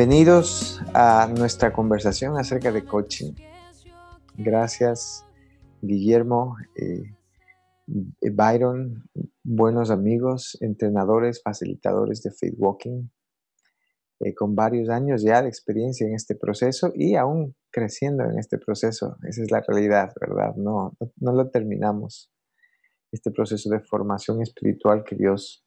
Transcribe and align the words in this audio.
Bienvenidos 0.00 0.80
a 0.94 1.28
nuestra 1.28 1.74
conversación 1.74 2.38
acerca 2.38 2.72
de 2.72 2.86
coaching. 2.86 3.34
Gracias, 4.34 5.26
Guillermo, 5.82 6.56
eh, 6.74 7.02
Byron, 8.32 9.04
buenos 9.44 9.90
amigos, 9.90 10.56
entrenadores, 10.62 11.42
facilitadores 11.42 12.22
de 12.22 12.30
Faith 12.30 12.54
Walking, 12.56 13.10
eh, 14.20 14.34
con 14.34 14.56
varios 14.56 14.88
años 14.88 15.22
ya 15.22 15.42
de 15.42 15.48
experiencia 15.48 16.06
en 16.06 16.14
este 16.14 16.34
proceso 16.34 16.92
y 16.94 17.16
aún 17.16 17.54
creciendo 17.70 18.24
en 18.24 18.38
este 18.38 18.56
proceso. 18.56 19.18
Esa 19.28 19.42
es 19.42 19.50
la 19.50 19.60
realidad, 19.60 20.14
¿verdad? 20.18 20.54
No, 20.56 20.96
no, 21.16 21.32
lo 21.34 21.50
terminamos. 21.50 22.32
Este 23.12 23.30
proceso 23.30 23.68
de 23.68 23.80
formación 23.80 24.40
espiritual 24.40 25.04
que 25.04 25.16
Dios 25.16 25.62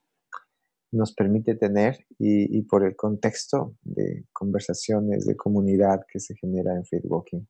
nos 0.93 1.13
permite 1.13 1.55
tener 1.55 2.05
y, 2.19 2.61
por 2.63 2.85
el 2.85 2.95
contexto 2.95 3.75
de 3.81 4.25
conversaciones, 4.31 5.25
de 5.25 5.35
comunidad 5.35 6.01
que 6.07 6.19
se 6.19 6.35
genera 6.35 6.75
en 6.75 6.85
Faith 6.85 7.05
Walking. 7.05 7.45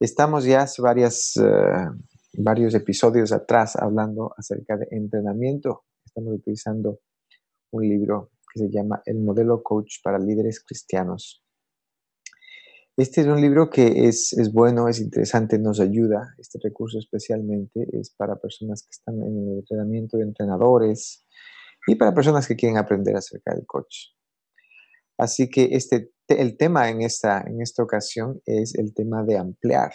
Estamos 0.00 0.44
ya 0.44 0.62
hace 0.62 0.82
varias, 0.82 1.36
eh, 1.36 1.88
varios 2.38 2.74
episodios 2.74 3.32
atrás 3.32 3.76
hablando 3.76 4.34
acerca 4.36 4.76
de 4.76 4.88
entrenamiento. 4.90 5.84
Estamos 6.04 6.34
utilizando 6.34 6.98
un 7.70 7.88
libro 7.88 8.32
que 8.52 8.60
se 8.60 8.70
llama 8.70 9.00
El 9.06 9.20
modelo 9.20 9.62
coach 9.62 10.02
para 10.02 10.18
líderes 10.18 10.62
cristianos. 10.64 11.42
Este 12.96 13.22
es 13.22 13.26
un 13.26 13.40
libro 13.40 13.70
que 13.70 14.06
es, 14.06 14.34
bueno, 14.52 14.86
es 14.88 15.00
interesante, 15.00 15.58
nos 15.58 15.80
ayuda. 15.80 16.34
Este 16.36 16.58
recurso 16.62 16.98
especialmente 16.98 17.86
es 17.92 18.10
para 18.10 18.36
personas 18.36 18.82
que 18.82 18.90
están 18.90 19.14
en 19.22 19.38
el 19.38 19.58
entrenamiento 19.60 20.18
de 20.18 20.24
entrenadores 20.24 21.24
y 21.86 21.94
para 21.94 22.14
personas 22.14 22.46
que 22.46 22.56
quieren 22.56 22.78
aprender 22.78 23.16
acerca 23.16 23.54
del 23.54 23.66
coach. 23.66 24.12
Así 25.18 25.48
que 25.48 25.68
este, 25.72 26.12
el 26.28 26.56
tema 26.56 26.88
en 26.88 27.02
esta, 27.02 27.42
en 27.46 27.60
esta 27.60 27.82
ocasión 27.82 28.40
es 28.46 28.74
el 28.74 28.94
tema 28.94 29.22
de 29.24 29.38
ampliar. 29.38 29.92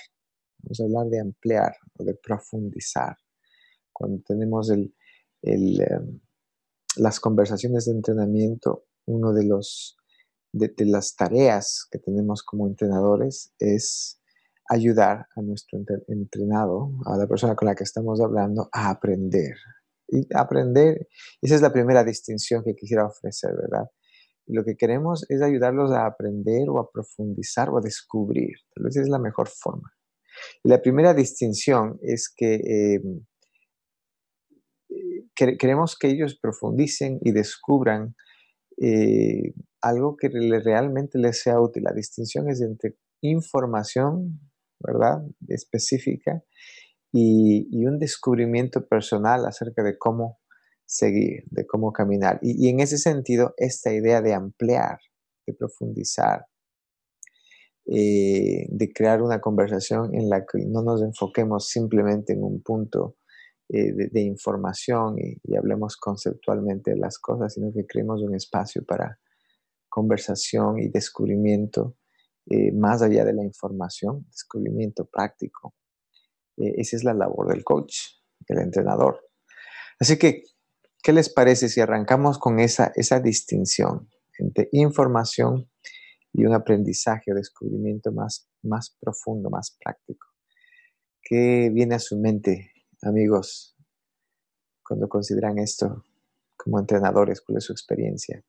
Vamos 0.59 0.79
a 0.79 0.83
hablar 0.83 1.07
de 1.07 1.19
ampliar 1.19 1.75
o 1.97 2.03
de 2.03 2.15
profundizar. 2.15 3.17
Cuando 3.91 4.21
tenemos 4.25 4.69
el, 4.69 4.93
el, 5.41 5.81
em, 5.81 6.19
las 6.97 7.19
conversaciones 7.19 7.85
de 7.85 7.93
entrenamiento, 7.93 8.85
uno 9.05 9.33
de 9.33 9.47
de, 10.53 10.85
las 10.85 11.15
tareas 11.15 11.87
que 11.91 11.99
tenemos 11.99 12.43
como 12.43 12.67
entrenadores 12.67 13.53
es 13.59 14.19
ayudar 14.69 15.27
a 15.35 15.41
nuestro 15.41 15.79
entrenado, 16.07 16.91
a 17.05 17.17
la 17.17 17.27
persona 17.27 17.55
con 17.55 17.67
la 17.67 17.75
que 17.75 17.83
estamos 17.83 18.19
hablando, 18.19 18.69
a 18.71 18.89
aprender. 18.89 19.55
Aprender, 20.33 21.07
esa 21.41 21.55
es 21.55 21.61
la 21.61 21.73
primera 21.73 22.03
distinción 22.03 22.63
que 22.63 22.75
quisiera 22.75 23.05
ofrecer, 23.05 23.51
¿verdad? 23.55 23.87
lo 24.47 24.63
que 24.63 24.77
queremos 24.77 25.25
es 25.29 25.41
ayudarlos 25.41 25.91
a 25.91 26.05
aprender 26.05 26.69
o 26.69 26.79
a 26.79 26.89
profundizar 26.89 27.69
o 27.69 27.77
a 27.77 27.81
descubrir. 27.81 28.55
Tal 28.73 28.85
vez 28.85 28.95
es 28.95 29.09
la 29.09 29.19
mejor 29.19 29.49
forma. 29.49 29.91
La 30.63 30.81
primera 30.81 31.13
distinción 31.13 31.99
es 32.01 32.33
que 32.33 32.55
em, 32.95 33.25
queremos 35.35 35.97
que 35.97 36.07
ellos 36.07 36.39
profundicen 36.41 37.19
y 37.21 37.31
descubran 37.31 38.15
eh, 38.81 39.53
algo 39.81 40.15
que 40.15 40.29
realmente 40.29 41.19
les 41.19 41.41
sea 41.41 41.59
útil. 41.59 41.83
La 41.83 41.93
distinción 41.93 42.49
es 42.49 42.61
entre 42.61 42.95
información, 43.21 44.39
¿verdad? 44.79 45.23
Específica 45.49 46.43
y, 47.11 47.85
un 47.85 47.99
descubrimiento 47.99 48.87
personal 48.87 49.45
acerca 49.45 49.83
de 49.83 49.97
cómo 49.97 50.39
seguir, 50.85 51.43
de 51.49 51.65
cómo 51.65 51.91
caminar. 51.91 52.39
Y, 52.41 52.69
en 52.69 52.79
ese 52.79 52.97
sentido, 52.97 53.53
esta 53.57 53.93
idea 53.93 54.21
de 54.21 54.33
ampliar, 54.33 54.99
de 55.45 55.53
profundizar, 55.53 56.45
eh, 57.85 58.67
de 58.69 58.91
crear 58.93 59.21
una 59.21 59.39
conversación 59.39 60.13
en 60.13 60.29
la 60.29 60.45
que 60.45 60.65
no 60.67 60.83
nos 60.83 61.01
enfoquemos 61.01 61.69
simplemente 61.69 62.33
en 62.33 62.43
un 62.43 62.61
punto 62.61 63.15
eh, 63.69 63.93
de, 63.93 64.21
información 64.21 65.15
y, 65.19 65.55
hablemos 65.55 65.97
conceptualmente 65.97 66.91
de 66.91 66.97
las 66.97 67.19
cosas, 67.19 67.53
sino 67.53 67.71
que 67.73 67.85
creemos 67.85 68.21
un 68.21 68.33
espacio 68.35 68.83
para 68.85 69.19
conversación 69.89 70.79
y 70.79 70.89
descubrimiento 70.89 71.97
eh, 72.49 72.71
más 72.71 73.01
allá 73.01 73.25
de 73.25 73.33
la 73.33 73.43
información, 73.43 74.25
descubrimiento 74.29 75.05
práctico. 75.05 75.73
Eh, 76.57 76.73
esa 76.77 76.95
es 76.97 77.03
la 77.03 77.13
labor 77.13 77.47
del 77.47 77.63
coach, 77.63 77.95
del 78.47 78.59
entrenador. 78.59 79.21
Así 79.99 80.17
que, 80.17 80.43
¿qué 81.01 81.13
les 81.13 81.31
parece 81.31 81.69
si 81.69 81.81
arrancamos 81.81 82.37
con 82.39 82.59
esa, 82.59 82.91
esa 82.95 83.19
distinción 83.19 84.09
entre 84.39 84.69
información 84.71 85.69
y 86.33 86.45
un 86.45 86.53
aprendizaje 86.53 87.31
o 87.31 87.35
descubrimiento 87.35 88.11
más, 88.11 88.49
más 88.63 88.95
profundo, 88.99 89.49
más 89.49 89.77
práctico? 89.83 90.27
¿Qué 91.21 91.69
viene 91.73 91.95
a 91.95 91.99
su 91.99 92.17
mente 92.17 92.71
amigos, 93.01 93.75
cuando 94.83 95.09
consideran 95.09 95.57
esto 95.59 96.05
como 96.55 96.79
entrenadores? 96.79 97.41
¿Cuál 97.41 97.57
es 97.57 97.65
su 97.65 97.73
experiencia? 97.73 98.43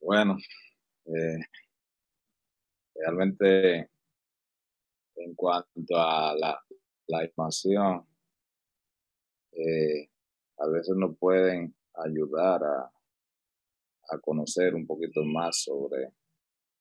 Bueno, 0.00 0.36
eh, 1.06 1.38
realmente 3.02 3.90
en 5.16 5.34
cuanto 5.34 5.96
a 5.96 6.34
la, 6.36 7.24
información, 7.24 8.06
eh, 9.52 10.08
a 10.58 10.66
veces 10.68 10.96
nos 10.96 11.16
pueden 11.18 11.74
ayudar 11.94 12.62
a, 12.64 12.92
a 14.08 14.18
conocer 14.18 14.74
un 14.74 14.86
poquito 14.86 15.22
más 15.24 15.62
sobre 15.62 16.12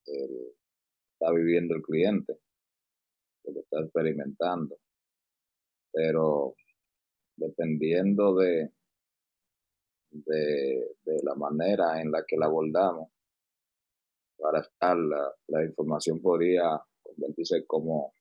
el 0.05 0.55
está 1.21 1.31
viviendo 1.31 1.75
el 1.75 1.83
cliente 1.83 2.39
lo 3.43 3.53
que 3.53 3.59
está 3.59 3.79
experimentando. 3.81 4.77
Pero 5.91 6.55
dependiendo 7.35 8.35
de, 8.35 8.71
de, 10.11 10.95
la 11.23 11.35
manera 11.35 12.01
en 12.01 12.11
la 12.11 12.23
que 12.25 12.37
la 12.37 12.45
abordamos, 12.45 13.09
para 14.41 14.59
estar 14.61 14.97
la, 14.97 15.33
la 15.47 15.63
información 15.63 16.21
podría 16.21 16.81
convertirse 17.03 17.65
como, 17.65 18.13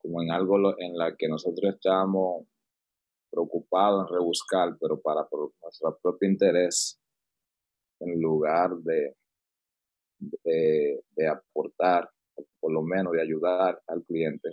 como 0.00 0.22
en 0.22 0.30
algo 0.30 0.56
en 0.78 0.96
la 0.96 1.14
que 1.16 1.28
nosotros 1.28 1.74
estamos 1.74 2.46
preocupados 3.30 4.08
en 4.08 4.14
rebuscar, 4.14 4.76
pero 4.80 5.00
para 5.00 5.26
nuestro 5.62 5.98
propio 6.00 6.28
interés, 6.28 6.98
en 8.00 8.20
lugar 8.20 8.70
de, 8.76 9.16
de 10.18 11.28
aportar 11.28 12.08
por 12.60 12.72
lo 12.72 12.82
menos 12.82 13.12
de 13.12 13.22
ayudar 13.22 13.80
al 13.86 14.02
cliente 14.04 14.48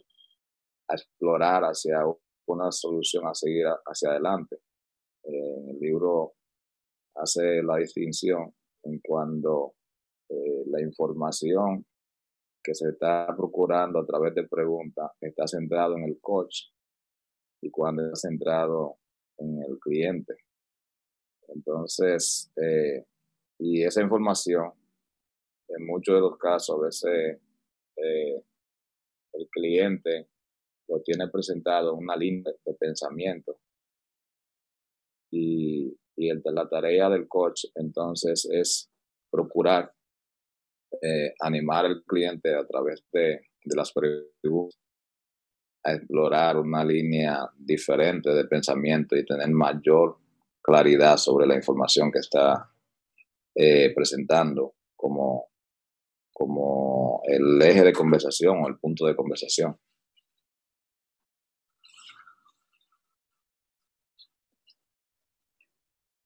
a 0.90 0.96
explorar 0.96 1.64
hacia 1.64 2.00
una 2.48 2.72
solución 2.72 3.28
a 3.28 3.34
seguir 3.34 3.66
hacia 3.86 4.10
adelante. 4.10 4.58
en 5.24 5.70
el 5.70 5.80
libro 5.80 6.34
hace 7.16 7.64
la 7.64 7.78
distinción 7.78 8.54
en 8.84 9.00
cuando 9.00 9.76
eh, 10.32 10.64
la 10.68 10.82
información 10.82 11.86
que 12.64 12.74
se 12.74 12.90
está 12.90 13.28
procurando 13.36 14.00
a 14.00 14.06
través 14.06 14.34
de 14.34 14.48
preguntas 14.48 15.12
está 15.20 15.46
centrado 15.46 15.98
en 15.98 16.04
el 16.04 16.20
coach 16.22 16.68
y 17.62 17.70
cuando 17.70 18.04
está 18.04 18.30
centrado 18.30 18.98
en 19.38 19.62
el 19.62 19.78
cliente. 19.80 20.36
Entonces, 21.50 22.50
eh, 22.56 23.06
y 23.60 23.84
esa 23.84 24.02
información, 24.02 24.72
en 25.68 25.86
muchos 25.86 26.16
de 26.16 26.22
los 26.22 26.38
casos, 26.38 26.78
a 26.78 26.86
veces 26.86 27.42
eh, 27.98 28.44
el 29.34 29.50
cliente 29.50 30.30
lo 30.88 31.02
tiene 31.02 31.28
presentado 31.28 31.94
en 31.94 32.04
una 32.04 32.16
línea 32.16 32.54
de 32.66 32.74
pensamiento. 32.76 33.60
Y, 35.30 35.98
y 36.16 36.30
el, 36.30 36.42
la 36.46 36.70
tarea 36.70 37.10
del 37.10 37.28
coach 37.28 37.66
entonces 37.76 38.48
es 38.50 38.90
procurar 39.30 39.94
eh, 41.02 41.34
animar 41.40 41.86
al 41.86 42.04
cliente 42.04 42.54
a 42.54 42.66
través 42.66 43.04
de, 43.12 43.42
las 43.66 43.92
preguntas 43.94 44.80
a 45.84 45.94
explorar 45.94 46.58
una 46.58 46.84
línea 46.84 47.40
diferente 47.58 48.32
de 48.32 48.46
pensamiento 48.46 49.16
y 49.16 49.26
tener 49.26 49.50
mayor 49.50 50.18
claridad 50.62 51.18
sobre 51.18 51.48
la 51.48 51.56
información 51.56 52.12
que 52.12 52.20
está 52.20 52.72
eh, 53.56 53.92
presentando 53.96 54.76
como, 54.96 55.50
como 56.32 57.22
el 57.26 57.62
eje 57.62 57.84
de 57.84 57.94
conversación 57.94 58.64
o 58.64 58.68
el 58.68 58.78
punto 58.78 59.06
de 59.06 59.16
conversación. 59.16 59.78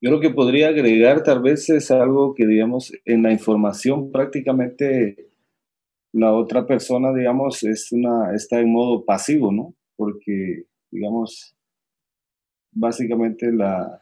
Yo 0.05 0.11
lo 0.11 0.19
que 0.19 0.29
podría 0.29 0.67
agregar 0.67 1.23
tal 1.23 1.41
vez 1.41 1.67
es 1.71 1.89
algo 1.89 2.35
que, 2.35 2.45
digamos, 2.45 2.93
en 3.05 3.23
la 3.23 3.31
información 3.31 4.11
prácticamente 4.11 5.31
la 6.13 6.31
otra 6.31 6.67
persona, 6.67 7.11
digamos, 7.11 7.63
es 7.63 7.91
una, 7.91 8.35
está 8.35 8.59
en 8.59 8.71
modo 8.71 9.03
pasivo, 9.03 9.51
¿no? 9.51 9.73
Porque, 9.95 10.67
digamos, 10.91 11.57
básicamente 12.71 13.51
la, 13.51 13.99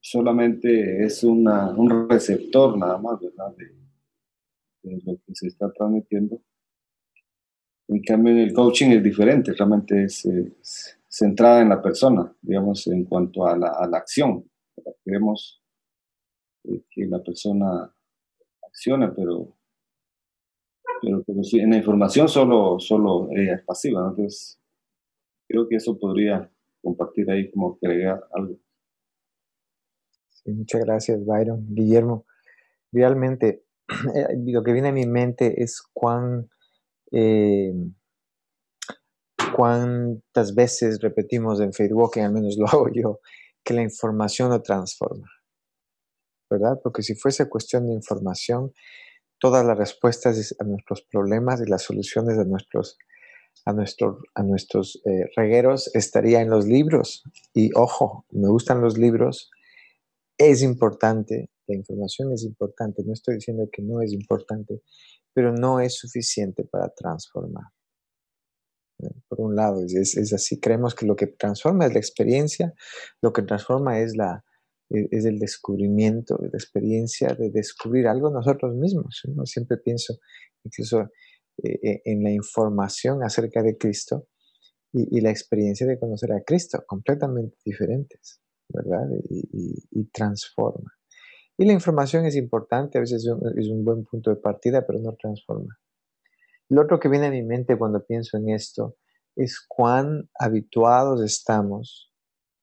solamente 0.00 1.04
es 1.04 1.22
una, 1.22 1.70
un 1.70 2.08
receptor 2.10 2.76
nada 2.76 2.98
más, 2.98 3.20
¿verdad? 3.20 3.54
De, 3.56 5.00
lo 5.04 5.14
que 5.24 5.32
se 5.32 5.46
está 5.46 5.72
transmitiendo. 5.72 6.42
En 7.86 8.02
cambio, 8.02 8.36
el 8.36 8.52
coaching 8.52 8.90
es 8.90 9.02
diferente, 9.04 9.52
realmente 9.52 10.06
es, 10.06 10.28
centrada 11.06 11.62
en 11.62 11.68
la 11.68 11.80
persona, 11.80 12.34
digamos, 12.42 12.88
en 12.88 13.04
cuanto 13.04 13.46
a 13.46 13.56
la 13.56 13.96
acción. 13.96 14.44
Queremos 15.04 15.62
eh, 16.64 16.82
que 16.90 17.06
la 17.06 17.22
persona 17.22 17.94
accione, 18.66 19.08
pero, 19.08 19.56
pero, 21.00 21.22
pero 21.26 21.40
en 21.52 21.70
la 21.70 21.76
información 21.76 22.28
solo, 22.28 22.78
solo 22.78 23.28
ella 23.30 23.54
es 23.54 23.64
pasiva. 23.64 24.08
Entonces, 24.08 24.60
creo 25.48 25.68
que 25.68 25.76
eso 25.76 25.98
podría 25.98 26.50
compartir 26.82 27.30
ahí 27.30 27.50
como 27.50 27.78
agregar 27.82 28.22
algo. 28.32 28.58
muchas 30.46 30.84
gracias, 30.84 31.24
Byron. 31.24 31.66
Guillermo, 31.74 32.26
realmente 32.92 33.64
eh, 34.14 34.36
lo 34.46 34.62
que 34.62 34.72
viene 34.72 34.88
a 34.88 34.92
mi 34.92 35.06
mente 35.06 35.62
es 35.62 35.82
cuán, 35.92 36.48
eh, 37.12 37.72
cuántas 39.54 40.54
veces 40.54 41.00
repetimos 41.00 41.60
en 41.60 41.72
Facebook, 41.72 42.18
al 42.18 42.32
menos 42.32 42.56
lo 42.56 42.66
hago 42.66 42.88
yo, 42.92 43.20
que 43.66 43.74
la 43.74 43.82
información 43.82 44.50
lo 44.50 44.62
transforma, 44.62 45.28
¿verdad? 46.48 46.78
Porque 46.82 47.02
si 47.02 47.16
fuese 47.16 47.48
cuestión 47.48 47.88
de 47.88 47.94
información, 47.94 48.72
todas 49.40 49.66
las 49.66 49.76
respuestas 49.76 50.54
a 50.60 50.64
nuestros 50.64 51.02
problemas 51.02 51.60
y 51.60 51.68
las 51.68 51.82
soluciones 51.82 52.38
a 52.38 52.44
nuestros, 52.44 52.96
a 53.64 53.72
nuestros, 53.72 54.18
a 54.36 54.44
nuestros 54.44 55.02
eh, 55.04 55.26
regueros 55.36 55.92
estaría 55.94 56.40
en 56.40 56.48
los 56.48 56.64
libros. 56.64 57.24
Y 57.52 57.70
ojo, 57.74 58.24
me 58.30 58.48
gustan 58.48 58.80
los 58.80 58.96
libros, 58.96 59.50
es 60.38 60.62
importante, 60.62 61.50
la 61.66 61.74
información 61.74 62.32
es 62.32 62.44
importante, 62.44 63.02
no 63.04 63.12
estoy 63.12 63.34
diciendo 63.34 63.68
que 63.72 63.82
no 63.82 64.00
es 64.00 64.12
importante, 64.12 64.80
pero 65.34 65.52
no 65.52 65.80
es 65.80 65.96
suficiente 65.96 66.62
para 66.62 66.88
transformar. 66.94 67.64
Por 69.28 69.40
un 69.40 69.56
lado, 69.56 69.82
es, 69.84 70.32
así, 70.32 70.58
creemos 70.58 70.94
que 70.94 71.06
lo 71.06 71.16
que 71.16 71.26
transforma 71.26 71.86
es 71.86 71.92
la 71.92 71.98
experiencia, 71.98 72.72
lo 73.20 73.32
que 73.32 73.42
transforma 73.42 74.00
es, 74.00 74.16
la, 74.16 74.44
e, 74.90 75.06
es 75.10 75.26
el 75.26 75.38
descubrimiento, 75.38 76.38
la 76.40 76.48
experiencia 76.48 77.34
de 77.34 77.50
descubrir 77.50 78.06
algo 78.06 78.30
nosotros 78.30 78.74
mismos. 78.74 79.22
Siempre 79.44 79.76
pienso 79.78 80.14
incluso 80.64 81.10
eh, 81.62 81.78
e, 81.82 82.02
en 82.04 82.22
la 82.22 82.30
información 82.30 83.22
acerca 83.22 83.62
de 83.62 83.76
Cristo 83.76 84.28
y, 84.92 85.20
la 85.20 85.30
experiencia 85.30 85.86
de 85.86 85.98
conocer 85.98 86.32
a 86.32 86.42
Cristo, 86.42 86.82
completamente 86.86 87.56
diferentes, 87.64 88.40
¿verdad? 88.68 89.06
Y, 89.28 90.04
transforma. 90.10 90.90
Y 91.58 91.66
la 91.66 91.74
información 91.74 92.24
es 92.24 92.34
importante, 92.34 92.96
a 92.96 93.02
veces 93.02 93.26
es 93.56 93.68
un 93.68 93.84
buen 93.84 94.04
punto 94.04 94.30
de 94.30 94.36
partida, 94.36 94.86
pero 94.86 94.98
no 95.00 95.14
transforma. 95.20 95.78
Lo 96.68 96.82
otro 96.82 96.98
que 96.98 97.08
viene 97.08 97.26
a 97.26 97.30
mi 97.30 97.42
mente 97.42 97.78
cuando 97.78 98.04
pienso 98.04 98.36
en 98.36 98.50
esto 98.50 98.96
es 99.36 99.64
cuán 99.66 100.28
habituados 100.38 101.22
estamos, 101.22 102.12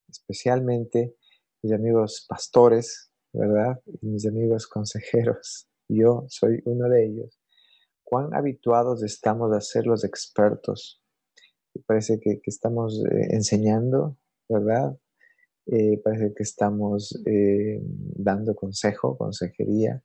especialmente 0.09 1.15
mis 1.61 1.73
amigos 1.73 2.25
pastores, 2.27 3.11
¿verdad? 3.31 3.81
Y 4.01 4.07
mis 4.07 4.27
amigos 4.27 4.67
consejeros. 4.67 5.69
Yo 5.87 6.25
soy 6.27 6.61
uno 6.65 6.89
de 6.89 7.05
ellos. 7.05 7.39
Cuán 8.03 8.33
habituados 8.33 9.03
estamos 9.03 9.53
a 9.53 9.61
ser 9.61 9.85
los 9.85 10.03
expertos. 10.03 11.01
Parece 11.85 12.19
que, 12.19 12.41
estamos 12.45 13.03
eh, 13.05 13.27
enseñando, 13.31 14.17
¿verdad? 14.49 14.97
Eh, 15.67 16.01
parece 16.03 16.33
que 16.35 16.43
estamos 16.43 17.17
eh, 17.25 17.79
dando 17.81 18.53
consejo, 18.53 19.17
consejería, 19.17 20.03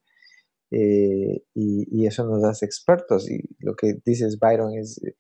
eh, 0.71 1.45
y, 1.55 2.07
eso 2.07 2.25
nos 2.25 2.45
hace 2.45 2.67
expertos. 2.67 3.31
Y 3.31 3.41
lo 3.61 3.75
que 3.75 3.99
dices, 4.05 4.39
Byron, 4.39 4.75
es 4.75 5.03
eh, 5.05 5.17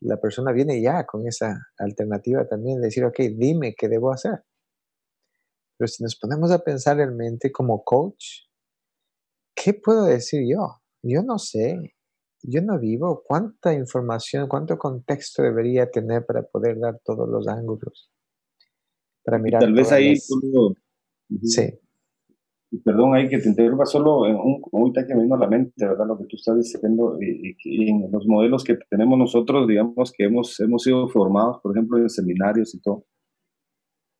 la 0.00 0.20
persona 0.20 0.52
viene 0.52 0.80
ya 0.80 1.04
con 1.06 1.26
esa 1.26 1.56
alternativa 1.78 2.46
también 2.46 2.80
de 2.80 2.86
decir, 2.86 3.04
ok, 3.04 3.18
dime 3.36 3.74
qué 3.76 3.88
debo 3.88 4.12
hacer. 4.12 4.44
Pero 5.76 5.88
si 5.88 6.02
nos 6.02 6.16
ponemos 6.16 6.50
a 6.50 6.58
pensar 6.58 6.96
realmente 6.96 7.50
como 7.50 7.82
coach, 7.84 8.46
¿qué 9.54 9.74
puedo 9.74 10.04
decir 10.04 10.42
yo? 10.46 10.82
Yo 11.02 11.22
no 11.22 11.38
sé, 11.38 11.96
yo 12.42 12.60
no 12.62 12.78
vivo. 12.78 13.22
¿Cuánta 13.26 13.72
información, 13.72 14.48
cuánto 14.48 14.78
contexto 14.78 15.42
debería 15.42 15.90
tener 15.90 16.26
para 16.26 16.42
poder 16.42 16.78
dar 16.78 17.00
todos 17.04 17.28
los 17.28 17.48
ángulos? 17.48 18.10
Para 19.24 19.38
mirar. 19.38 19.62
Tal 19.62 19.72
vez 19.72 19.92
ahí. 19.92 20.16
Sí 20.16 21.80
perdón 22.78 23.14
ahí 23.14 23.28
que 23.28 23.38
te 23.38 23.48
interrumpa, 23.48 23.84
solo 23.84 24.26
en 24.26 24.36
un, 24.36 24.62
ahorita 24.72 25.06
que 25.06 25.14
me 25.14 25.22
vino 25.22 25.34
a 25.34 25.38
la 25.38 25.48
mente, 25.48 25.84
¿verdad? 25.84 26.06
Lo 26.06 26.18
que 26.18 26.26
tú 26.26 26.36
estás 26.36 26.56
diciendo, 26.56 27.18
y, 27.20 27.56
y, 27.64 27.90
en 27.90 28.10
los 28.12 28.26
modelos 28.26 28.64
que 28.64 28.78
tenemos 28.88 29.18
nosotros, 29.18 29.66
digamos 29.66 30.12
que 30.12 30.24
hemos, 30.24 30.58
hemos 30.60 30.82
sido 30.82 31.08
formados, 31.08 31.58
por 31.62 31.76
ejemplo, 31.76 31.98
en 31.98 32.08
seminarios 32.08 32.74
y 32.74 32.80
todo, 32.80 33.06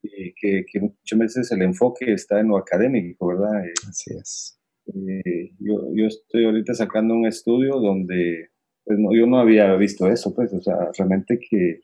y 0.02 0.32
que, 0.34 0.64
que 0.70 0.80
muchas 0.80 1.18
veces 1.18 1.52
el 1.52 1.62
enfoque 1.62 2.12
está 2.12 2.40
en 2.40 2.48
lo 2.48 2.56
académico, 2.56 3.28
¿verdad? 3.28 3.64
Eh, 3.64 3.72
Así 3.88 4.14
es. 4.14 4.58
Eh, 4.86 5.52
yo, 5.60 5.88
yo 5.94 6.06
estoy 6.06 6.46
ahorita 6.46 6.74
sacando 6.74 7.14
un 7.14 7.26
estudio 7.26 7.78
donde 7.78 8.48
pues 8.84 8.98
no, 8.98 9.14
yo 9.14 9.26
no 9.26 9.38
había 9.38 9.76
visto 9.76 10.08
eso, 10.08 10.34
pues, 10.34 10.52
o 10.52 10.60
sea, 10.60 10.90
realmente 10.98 11.38
que 11.38 11.80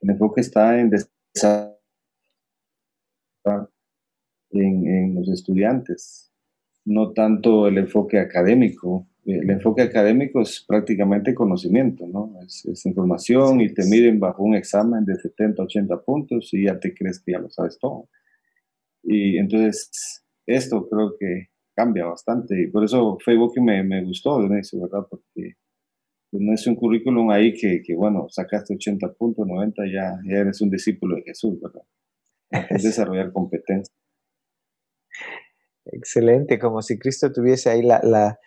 el 0.00 0.10
enfoque 0.10 0.40
está 0.42 0.78
en 0.78 0.90
desarrollar 0.90 1.76
en, 4.50 5.14
los 5.14 5.28
estudiantes, 5.28 6.32
no 6.84 7.12
tanto 7.12 7.66
el 7.68 7.78
enfoque 7.78 8.18
académico. 8.18 9.08
El 9.24 9.50
enfoque 9.50 9.82
académico 9.82 10.40
es 10.40 10.64
prácticamente 10.66 11.34
conocimiento, 11.34 12.06
¿no? 12.06 12.32
Es, 12.44 12.86
información 12.86 13.60
y 13.60 13.74
te 13.74 13.84
miden 13.84 14.20
bajo 14.20 14.44
un 14.44 14.54
examen 14.54 15.04
de 15.04 15.16
70, 15.16 15.64
80 15.64 16.02
puntos 16.02 16.50
y 16.52 16.66
ya 16.66 16.78
te 16.78 16.94
crees 16.94 17.20
que 17.20 17.32
ya 17.32 17.38
lo 17.38 17.50
sabes 17.50 17.78
todo. 17.78 18.08
Y 19.02 19.36
entonces 19.38 20.24
esto 20.46 20.88
creo 20.88 21.16
que 21.18 21.48
cambia 21.74 22.06
bastante 22.06 22.62
y 22.62 22.68
por 22.68 22.84
eso 22.84 23.18
Facebook 23.18 23.60
me, 23.60 23.82
me 23.82 24.04
gustó 24.04 24.40
de 24.40 24.46
inicio, 24.46 24.80
¿verdad? 24.80 25.06
Porque 25.10 25.56
no 26.32 26.52
es 26.52 26.66
un 26.66 26.76
currículum 26.76 27.30
ahí 27.30 27.52
que, 27.52 27.82
que, 27.82 27.94
bueno, 27.94 28.26
sacaste 28.28 28.74
80 28.74 29.12
puntos, 29.14 29.46
90, 29.46 29.82
ya, 29.86 30.18
ya 30.24 30.38
eres 30.38 30.60
un 30.60 30.70
discípulo 30.70 31.16
de 31.16 31.22
Jesús, 31.22 31.60
¿verdad? 31.60 31.82
Es 32.70 32.82
desarrollar 32.82 33.32
competencias. 33.32 33.94
Excelente, 35.92 36.58
como 36.58 36.82
si 36.82 36.98
Cristo 36.98 37.32
tuviese 37.32 37.70
ahí 37.70 37.82
la, 37.82 38.00
la, 38.02 38.38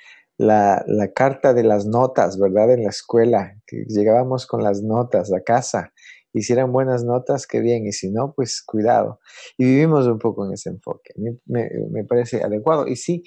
la, 0.86 1.12
carta 1.13 1.53
de 1.53 1.63
las 1.63 1.86
notas, 1.86 2.38
¿verdad? 2.39 2.74
En 2.74 2.84
la 2.84 2.89
escuela, 2.89 3.55
llegábamos 3.88 4.46
con 4.46 4.63
las 4.63 4.81
notas 4.81 5.31
a 5.34 5.41
casa, 5.41 5.93
hicieran 6.34 6.72
buenas 6.72 7.03
notas, 7.03 7.48
qué 7.48 7.60
bien, 7.62 7.86
y 7.86 7.91
si 7.91 8.12
no, 8.12 8.34
pues 8.34 8.62
cuidado. 8.62 9.19
Y 9.58 9.65
vivimos 9.65 10.08
un 10.08 10.19
poco 10.19 10.46
en 10.46 10.53
ese 10.53 10.69
enfoque, 10.69 11.13
me, 11.15 11.69
me, 11.89 12.03
parece 12.03 12.43
adecuado. 12.43 12.88
Y 12.88 12.96
sí, 12.96 13.24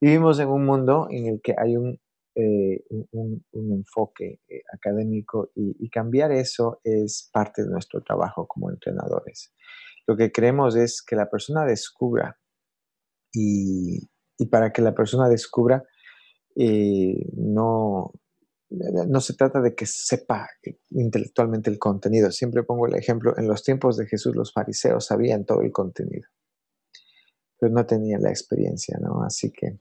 vivimos 0.00 0.38
en 0.40 0.48
un 0.48 0.64
mundo 0.64 1.06
en 1.10 1.26
el 1.26 1.40
que 1.42 1.54
hay 1.56 1.76
un, 1.76 1.98
eh, 2.34 2.84
un, 3.12 3.44
enfoque 3.52 4.40
eh, 4.48 4.62
académico 4.72 5.50
y, 5.54 5.76
y, 5.78 5.88
cambiar 5.88 6.32
eso 6.32 6.80
es 6.82 7.30
parte 7.32 7.62
de 7.62 7.70
nuestro 7.70 8.02
trabajo 8.02 8.46
como 8.46 8.70
entrenadores. 8.70 9.54
Lo 10.06 10.16
que 10.16 10.32
queremos 10.32 10.76
es 10.76 11.02
que 11.02 11.16
la 11.16 11.30
persona 11.30 11.64
descubra 11.64 12.38
y, 13.34 14.08
para 14.50 14.72
que 14.72 14.82
la 14.82 14.94
persona 14.94 15.28
descubra, 15.28 15.84
eh, 16.56 17.26
no, 17.36 18.12
no 18.70 19.20
se 19.20 19.34
trata 19.34 19.60
de 19.60 19.74
que 19.74 19.86
sepa 19.86 20.48
intelectualmente 20.90 21.70
el 21.70 21.78
contenido. 21.78 22.30
Siempre 22.30 22.62
pongo 22.62 22.86
el 22.86 22.94
ejemplo, 22.94 23.36
en 23.36 23.48
los 23.48 23.62
tiempos 23.62 23.96
de 23.96 24.06
Jesús 24.06 24.34
los 24.34 24.52
fariseos 24.52 25.06
sabían 25.06 25.44
todo 25.44 25.62
el 25.62 25.72
contenido, 25.72 26.28
pero 27.58 27.72
no 27.72 27.86
tenían 27.86 28.22
la 28.22 28.30
experiencia, 28.30 28.98
¿no? 29.00 29.22
Así 29.22 29.50
que, 29.50 29.78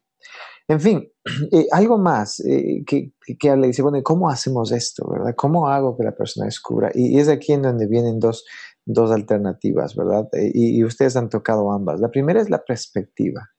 en 0.68 0.80
fin, 0.80 1.12
eh, 1.52 1.68
algo 1.72 1.98
más 1.98 2.40
eh, 2.42 2.84
que, 2.86 3.14
que, 3.40 3.56
le 3.56 3.68
dice, 3.68 3.82
bueno, 3.82 4.02
¿cómo 4.04 4.30
hacemos 4.30 4.72
esto, 4.72 5.10
verdad? 5.10 5.34
¿Cómo 5.36 5.68
hago 5.68 5.98
que 5.98 6.04
la 6.04 6.16
persona 6.16 6.46
descubra? 6.46 6.92
Y, 6.94 7.20
es 7.20 7.30
aquí 7.30 7.54
en 7.54 7.64
donde 7.64 7.88
vienen 7.88 8.20
dos, 8.20 8.46
dos 8.86 9.12
alternativas, 9.12 9.96
¿verdad? 9.96 10.28
Eh, 10.34 10.52
y, 10.54 10.84
ustedes 10.84 11.16
han 11.16 11.30
tocado 11.30 11.72
ambas. 11.72 12.00
La 12.00 12.10
primera 12.12 12.42
es 12.42 12.50
la 12.50 12.64
perspectiva, 12.64 13.50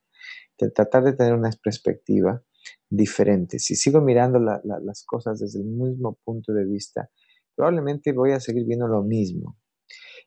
de 0.59 0.71
tratar 0.71 1.04
de 1.04 1.14
tener 1.14 1.35
una 1.35 1.50
perspectiva 1.62 2.43
diferente. 2.88 3.59
Si 3.59 3.75
sigo 3.75 4.00
mirando 4.00 4.38
las 4.38 5.04
cosas 5.04 5.38
desde 5.40 5.61
el 5.61 5.66
mismo 5.66 6.19
punto 6.25 6.52
de 6.52 6.64
vista, 6.64 7.11
probablemente 7.54 8.12
voy 8.12 8.33
a 8.33 8.40
seguir 8.40 8.64
viendo 8.66 8.87
lo 8.87 9.02
mismo. 9.02 9.59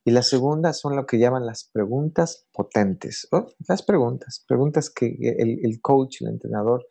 Y 0.06 0.12
la 0.12 0.22
segunda 0.22 0.74
son 0.74 0.96
lo 0.96 1.06
que 1.06 1.20
llaman 1.20 1.46
las 1.46 1.70
preguntas 1.74 2.48
potentes. 2.54 3.28
Oh, 3.32 3.48
las 3.68 3.84
preguntas, 3.84 4.46
preguntas 4.48 4.90
que 4.90 5.18
el, 5.20 5.60
el, 5.64 5.82
coach, 5.82 6.22
el 6.22 6.30
entrenador, 6.30 6.86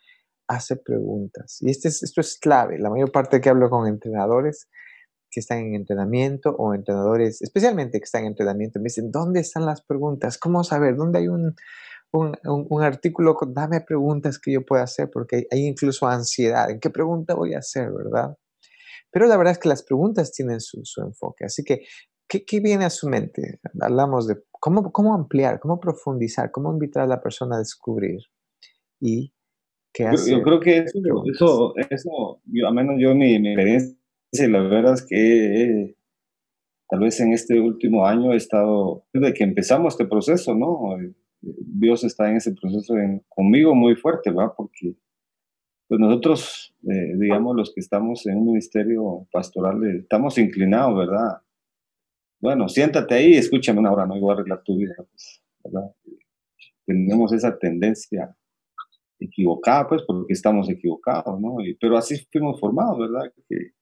hace 0.49 0.77
preguntas. 0.77 1.59
Y 1.61 1.71
este 1.71 1.89
es, 1.89 2.03
esto 2.03 2.21
es 2.21 2.39
clave. 2.39 2.79
La 2.79 2.91
mayor 2.91 3.13
parte 3.13 3.41
que 3.41 3.49
hablo 3.49 3.71
con 3.71 3.87
entrenadores 3.87 4.69
que 5.37 5.41
están 5.41 5.59
en 5.59 5.75
entrenamiento 5.75 6.57
o 6.59 6.73
entrenadores, 6.73 7.43
especialmente 7.43 7.99
que 7.99 8.05
están 8.05 8.23
en 8.23 8.29
entrenamiento, 8.29 8.81
me 8.81 8.85
dicen, 8.85 9.11
¿dónde 9.11 9.41
están 9.41 9.67
las 9.67 9.85
preguntas? 9.85 10.39
¿Cómo 10.39 10.65
saber? 10.65 10.97
¿Dónde 10.97 11.19
hay 11.19 11.29
un, 11.29 11.55
un, 12.11 12.35
un, 12.43 12.83
artículo 12.83 13.35
con 13.35 13.53
dame 13.53 13.83
preguntas 13.83 14.39
que 14.39 14.53
yo 14.53 14.65
pueda 14.65 14.85
hacer? 14.85 15.11
Porque 15.13 15.47
hay 15.51 15.67
incluso 15.67 16.07
ansiedad. 16.07 16.71
¿En 16.71 16.81
qué 16.81 16.89
pregunta 16.89 17.35
voy 17.35 17.53
a 17.53 17.59
hacer, 17.59 17.91
verdad? 17.93 18.35
Pero 19.13 19.27
la 19.27 19.37
verdad 19.37 19.53
es 19.53 19.59
que 19.59 19.69
las 19.69 19.83
preguntas 19.83 20.33
tienen 20.33 20.59
su, 20.59 20.81
su 20.85 21.03
enfoque. 21.03 21.45
Así 21.45 21.63
que, 21.65 21.83
¿qué, 22.27 22.47
¿qué, 22.47 22.61
viene 22.61 22.87
a 22.87 22.91
su 22.91 23.07
mente? 23.11 23.61
Hablamos 23.79 24.27
de 24.27 24.37
cómo, 24.53 24.91
cómo 24.91 25.15
ampliar, 25.15 25.61
cómo 25.61 25.79
profundizar, 25.79 26.51
cómo 26.51 26.73
invitar 26.73 27.03
a 27.03 27.07
la 27.07 27.21
persona 27.21 27.57
a 27.57 27.59
descubrir 27.59 28.21
y. 29.03 29.35
Yo, 29.99 30.13
yo 30.27 30.43
creo 30.43 30.61
que 30.61 30.79
eso, 30.79 30.99
eso, 31.33 31.75
eso 31.89 32.41
yo, 32.45 32.69
a 32.69 32.71
menos 32.71 32.97
yo 32.99 33.15
mi, 33.15 33.39
mi 33.39 33.49
experiencia 33.49 33.96
Sí, 34.33 34.49
la 34.49 34.61
verdad 34.61 34.95
es 34.95 35.07
que 35.07 35.97
tal 36.89 37.01
vez 37.01 37.21
en 37.21 37.33
este 37.33 37.61
último 37.61 38.07
año 38.07 38.33
he 38.33 38.37
estado, 38.37 39.05
desde 39.13 39.35
que 39.35 39.45
empezamos 39.45 39.95
este 39.95 40.07
proceso, 40.07 40.55
¿no? 40.55 40.97
Dios 41.41 42.05
está 42.05 42.29
en 42.29 42.37
ese 42.37 42.53
proceso 42.53 42.95
conmigo 43.29 43.75
muy 43.75 43.95
fuerte, 43.97 44.31
¿verdad? 44.31 44.53
Porque 44.57 44.97
pues 45.89 46.01
nosotros, 46.01 46.75
eh, 46.91 47.15
digamos, 47.17 47.55
los 47.55 47.73
que 47.73 47.81
estamos 47.81 48.27
en 48.27 48.39
un 48.39 48.47
ministerio 48.47 49.27
pastoral, 49.31 49.85
eh, 49.85 49.99
estamos 50.01 50.37
inclinados, 50.39 50.99
¿verdad? 50.99 51.41
Bueno, 52.41 52.69
siéntate 52.69 53.15
ahí 53.15 53.35
escúchame 53.35 53.79
una 53.81 53.93
hora, 53.93 54.07
no 54.07 54.19
voy 54.19 54.31
a 54.31 54.35
arreglar 54.35 54.63
tu 54.65 54.77
vida, 54.77 54.95
pues, 54.97 55.43
¿verdad? 55.65 55.93
Tenemos 56.85 57.33
esa 57.33 57.57
tendencia 57.57 58.37
equivocada, 59.21 59.89
pues, 59.89 60.03
porque 60.07 60.33
estamos 60.33 60.69
equivocados, 60.69 61.41
¿no? 61.41 61.57
pero 61.81 61.97
así 61.97 62.17
fuimos 62.31 62.61
formados, 62.61 62.99
¿verdad? 62.99 63.33
Que 63.49 63.76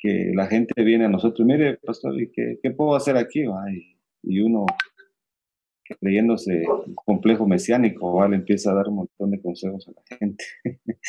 que 0.00 0.32
la 0.34 0.46
gente 0.46 0.82
viene 0.82 1.06
a 1.06 1.08
nosotros, 1.08 1.46
mire, 1.46 1.78
pastor, 1.78 2.20
¿y 2.20 2.30
qué, 2.30 2.58
qué 2.62 2.70
puedo 2.70 2.94
hacer 2.94 3.16
aquí? 3.16 3.44
Y, 4.22 4.40
uno, 4.40 4.66
creyéndose 6.00 6.64
complejo 7.04 7.46
mesiánico, 7.46 8.12
¿vale? 8.12 8.36
empieza 8.36 8.70
a 8.70 8.74
dar 8.74 8.88
un 8.88 8.96
montón 8.96 9.30
de 9.30 9.40
consejos 9.40 9.88
a 9.88 9.92
la 9.92 10.16
gente. 10.16 10.44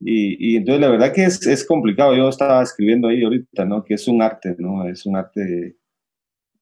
y, 0.00 0.52
y, 0.52 0.56
entonces 0.56 0.80
la 0.80 0.90
verdad 0.90 1.12
que 1.12 1.24
es, 1.24 1.46
es, 1.46 1.66
complicado. 1.66 2.14
Yo 2.16 2.28
estaba 2.28 2.62
escribiendo 2.62 3.08
ahí 3.08 3.22
ahorita, 3.22 3.64
¿no? 3.64 3.84
Que 3.84 3.94
es 3.94 4.08
un 4.08 4.20
arte, 4.22 4.54
¿no? 4.58 4.88
Es 4.88 5.06
un 5.06 5.16
arte 5.16 5.76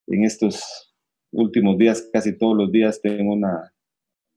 en 0.06 0.24
estos 0.24 0.94
últimos 1.32 1.78
días, 1.78 2.08
casi 2.12 2.36
todos 2.36 2.56
los 2.56 2.70
días 2.70 3.00
tengo 3.00 3.32
una, 3.32 3.72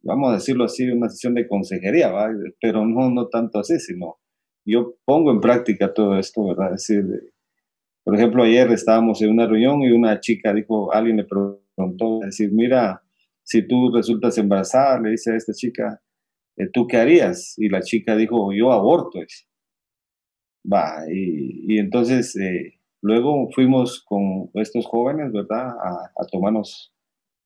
vamos 0.01 0.31
a 0.31 0.35
decirlo 0.35 0.63
así, 0.63 0.89
una 0.89 1.09
sesión 1.09 1.33
de 1.33 1.47
consejería, 1.47 2.11
¿va? 2.11 2.29
Pero 2.61 2.85
no, 2.85 3.09
no 3.09 3.27
tanto 3.27 3.59
así, 3.59 3.79
sino 3.79 4.17
yo 4.65 4.95
pongo 5.05 5.31
en 5.31 5.39
práctica 5.39 5.93
todo 5.93 6.17
esto, 6.17 6.47
¿verdad? 6.47 6.73
Es 6.73 6.87
decir, 6.87 7.33
por 8.03 8.15
ejemplo, 8.15 8.43
ayer 8.43 8.71
estábamos 8.71 9.21
en 9.21 9.31
una 9.31 9.47
reunión 9.47 9.81
y 9.81 9.91
una 9.91 10.19
chica 10.19 10.53
dijo, 10.53 10.93
alguien 10.93 11.17
le 11.17 11.25
preguntó, 11.25 12.19
decir, 12.23 12.51
mira, 12.51 13.01
si 13.43 13.67
tú 13.67 13.91
resultas 13.93 14.37
embarazada, 14.37 14.99
le 14.99 15.11
dice 15.11 15.31
a 15.31 15.35
esta 15.35 15.53
chica, 15.53 16.01
eh, 16.57 16.67
¿tú 16.71 16.87
qué 16.87 16.97
harías? 16.97 17.55
Y 17.57 17.69
la 17.69 17.81
chica 17.81 18.15
dijo, 18.15 18.51
yo 18.53 18.71
aborto. 18.71 19.19
Va, 20.71 21.03
y, 21.11 21.77
entonces 21.77 22.35
eh, 22.37 22.79
luego 23.01 23.49
fuimos 23.53 24.03
con 24.03 24.49
estos 24.55 24.85
jóvenes, 24.85 25.31
¿verdad? 25.31 25.69
A, 25.69 26.11
a 26.15 26.25
tomarnos 26.31 26.91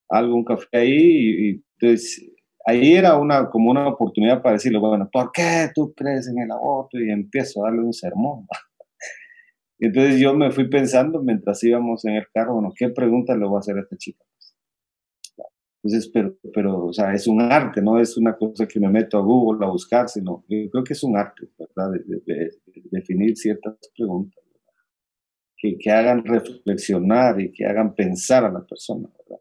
algo, 0.09 0.35
un 0.35 0.45
café 0.45 0.77
ahí, 0.77 1.51
y 1.51 1.63
entonces 1.79 2.31
ahí 2.65 2.95
era 2.95 3.17
una, 3.17 3.49
como 3.49 3.71
una 3.71 3.87
oportunidad 3.87 4.41
para 4.41 4.53
decirle, 4.53 4.79
bueno, 4.79 5.09
¿por 5.11 5.31
qué 5.31 5.69
tú 5.73 5.93
crees 5.93 6.27
en 6.27 6.39
el 6.39 6.51
aborto? 6.51 6.99
Y 6.99 7.09
empiezo 7.09 7.63
a 7.63 7.69
darle 7.69 7.85
un 7.85 7.93
sermón. 7.93 8.45
Y 9.79 9.85
entonces 9.87 10.19
yo 10.19 10.33
me 10.33 10.51
fui 10.51 10.69
pensando 10.69 11.21
mientras 11.21 11.63
íbamos 11.63 12.05
en 12.05 12.15
el 12.15 12.27
carro, 12.33 12.55
bueno, 12.55 12.73
¿qué 12.75 12.89
pregunta 12.89 13.35
le 13.35 13.45
voy 13.45 13.57
a 13.57 13.59
hacer 13.59 13.77
a 13.77 13.81
esta 13.81 13.97
chica? 13.97 14.23
Entonces, 15.81 16.11
pero, 16.13 16.35
pero, 16.53 16.85
o 16.87 16.93
sea, 16.93 17.13
es 17.13 17.25
un 17.25 17.41
arte, 17.41 17.81
no 17.81 17.99
es 17.99 18.17
una 18.17 18.35
cosa 18.35 18.67
que 18.67 18.81
me 18.81 18.89
meto 18.89 19.17
a 19.17 19.21
Google 19.21 19.65
a 19.65 19.69
buscar, 19.69 20.09
sino 20.09 20.43
yo 20.49 20.69
creo 20.69 20.83
que 20.83 20.93
es 20.93 21.03
un 21.03 21.15
arte, 21.15 21.47
¿verdad? 21.57 21.91
De, 22.05 22.51
definir 22.91 23.37
ciertas 23.37 23.75
preguntas, 23.95 24.43
Que, 25.57 25.77
que 25.77 25.91
hagan 25.91 26.25
reflexionar 26.25 27.39
y 27.39 27.51
que 27.51 27.65
hagan 27.65 27.95
pensar 27.95 28.43
a 28.43 28.51
la 28.51 28.65
persona, 28.65 29.09
¿verdad? 29.19 29.38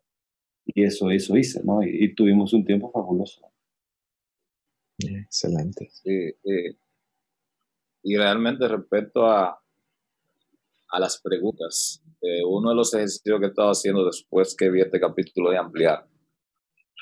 Y 0.79 0.85
eso, 0.85 1.11
eso 1.11 1.37
hice, 1.37 1.61
¿no? 1.65 1.83
Y, 1.83 2.15
tuvimos 2.15 2.53
un 2.53 2.65
tiempo 2.65 2.89
fabuloso. 2.93 3.41
Excelente. 4.99 5.89
Sí, 5.91 6.33
y 8.05 8.17
realmente 8.17 8.69
respecto 8.69 9.27
a, 9.27 9.61
a 10.91 11.01
las 11.01 11.21
preguntas, 11.21 12.01
eh, 12.23 12.45
uno 12.45 12.71
de 12.71 12.77
los 12.77 12.95
ejercicios 12.95 13.41
que 13.41 13.47
he 13.47 13.49
estado 13.49 13.71
haciendo 13.71 14.05
después 14.05 14.55
que 14.57 14.71
vi 14.71 14.81
este 14.81 15.01
capítulo 15.01 15.51
de 15.51 15.59
ampliar 15.59 16.07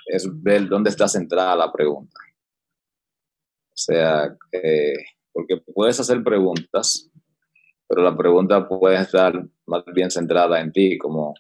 es 0.07 0.27
ver 0.43 0.69
dónde 0.69 0.89
está 0.89 1.07
centrada 1.07 1.55
la 1.55 1.71
pregunta. 1.71 2.19
O 3.69 3.79
sea, 3.79 4.35
eh, 4.53 4.95
porque 5.33 5.59
puedes 5.59 6.01
hacer 6.01 6.25
preguntas, 6.25 7.11
pero 7.87 8.03
la 8.03 8.17
pregunta 8.17 8.67
puede 8.67 9.03
estar 9.03 9.47
más 9.67 9.85
bien 9.95 10.11
centrada 10.11 10.63
en 10.63 10.73
ti, 10.73 10.97
como, 10.97 11.35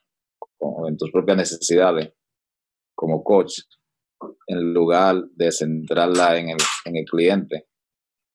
como 0.58 0.86
en 0.86 0.98
tus 0.98 1.10
propias 1.10 1.38
necesidades, 1.38 2.12
como 2.96 3.22
coach, 3.22 3.60
en 4.48 4.72
lugar 4.72 5.22
de 5.34 5.52
centrarla 5.52 6.38
en 6.38 6.48
el, 6.50 6.56
en 6.86 6.96
el 6.96 7.04
cliente. 7.04 7.68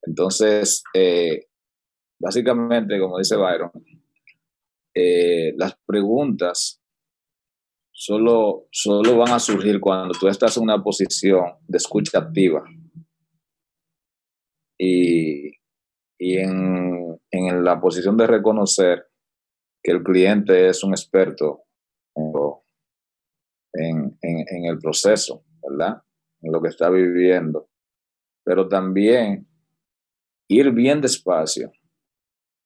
Entonces, 0.04 0.84
eh, 0.94 1.48
básicamente, 2.20 3.00
como 3.00 3.18
dice 3.18 3.36
Byron, 3.36 3.72
eh, 4.94 5.54
las 5.58 5.76
preguntas 5.86 6.82
solo, 7.92 8.68
solo 8.72 9.18
van 9.18 9.34
a 9.34 9.40
surgir 9.40 9.80
cuando 9.80 10.14
tú 10.18 10.28
estás 10.28 10.58
en 10.58 10.64
una 10.64 10.84
posición 10.84 11.54
de 11.68 11.78
escucha 11.78 12.20
activa. 12.20 12.64
Y, 14.78 15.52
y 16.18 16.38
en, 16.38 17.20
en, 17.30 17.64
la 17.64 17.80
posición 17.80 18.18
de 18.18 18.28
reconocer 18.28 19.08
que 19.84 19.92
el 19.92 20.04
cliente 20.04 20.70
es 20.70 20.84
un 20.84 20.92
experto 20.92 21.64
en, 23.74 24.18
en, 24.22 24.66
el 24.66 24.78
proceso, 24.80 25.44
¿verdad? 25.62 26.02
En 26.42 26.52
lo 26.52 26.62
que 26.62 26.70
está 26.70 26.90
viviendo. 26.90 27.70
Pero 28.44 28.68
también 28.68 29.48
ir 30.48 30.72
bien 30.72 31.02
despacio. 31.02 31.72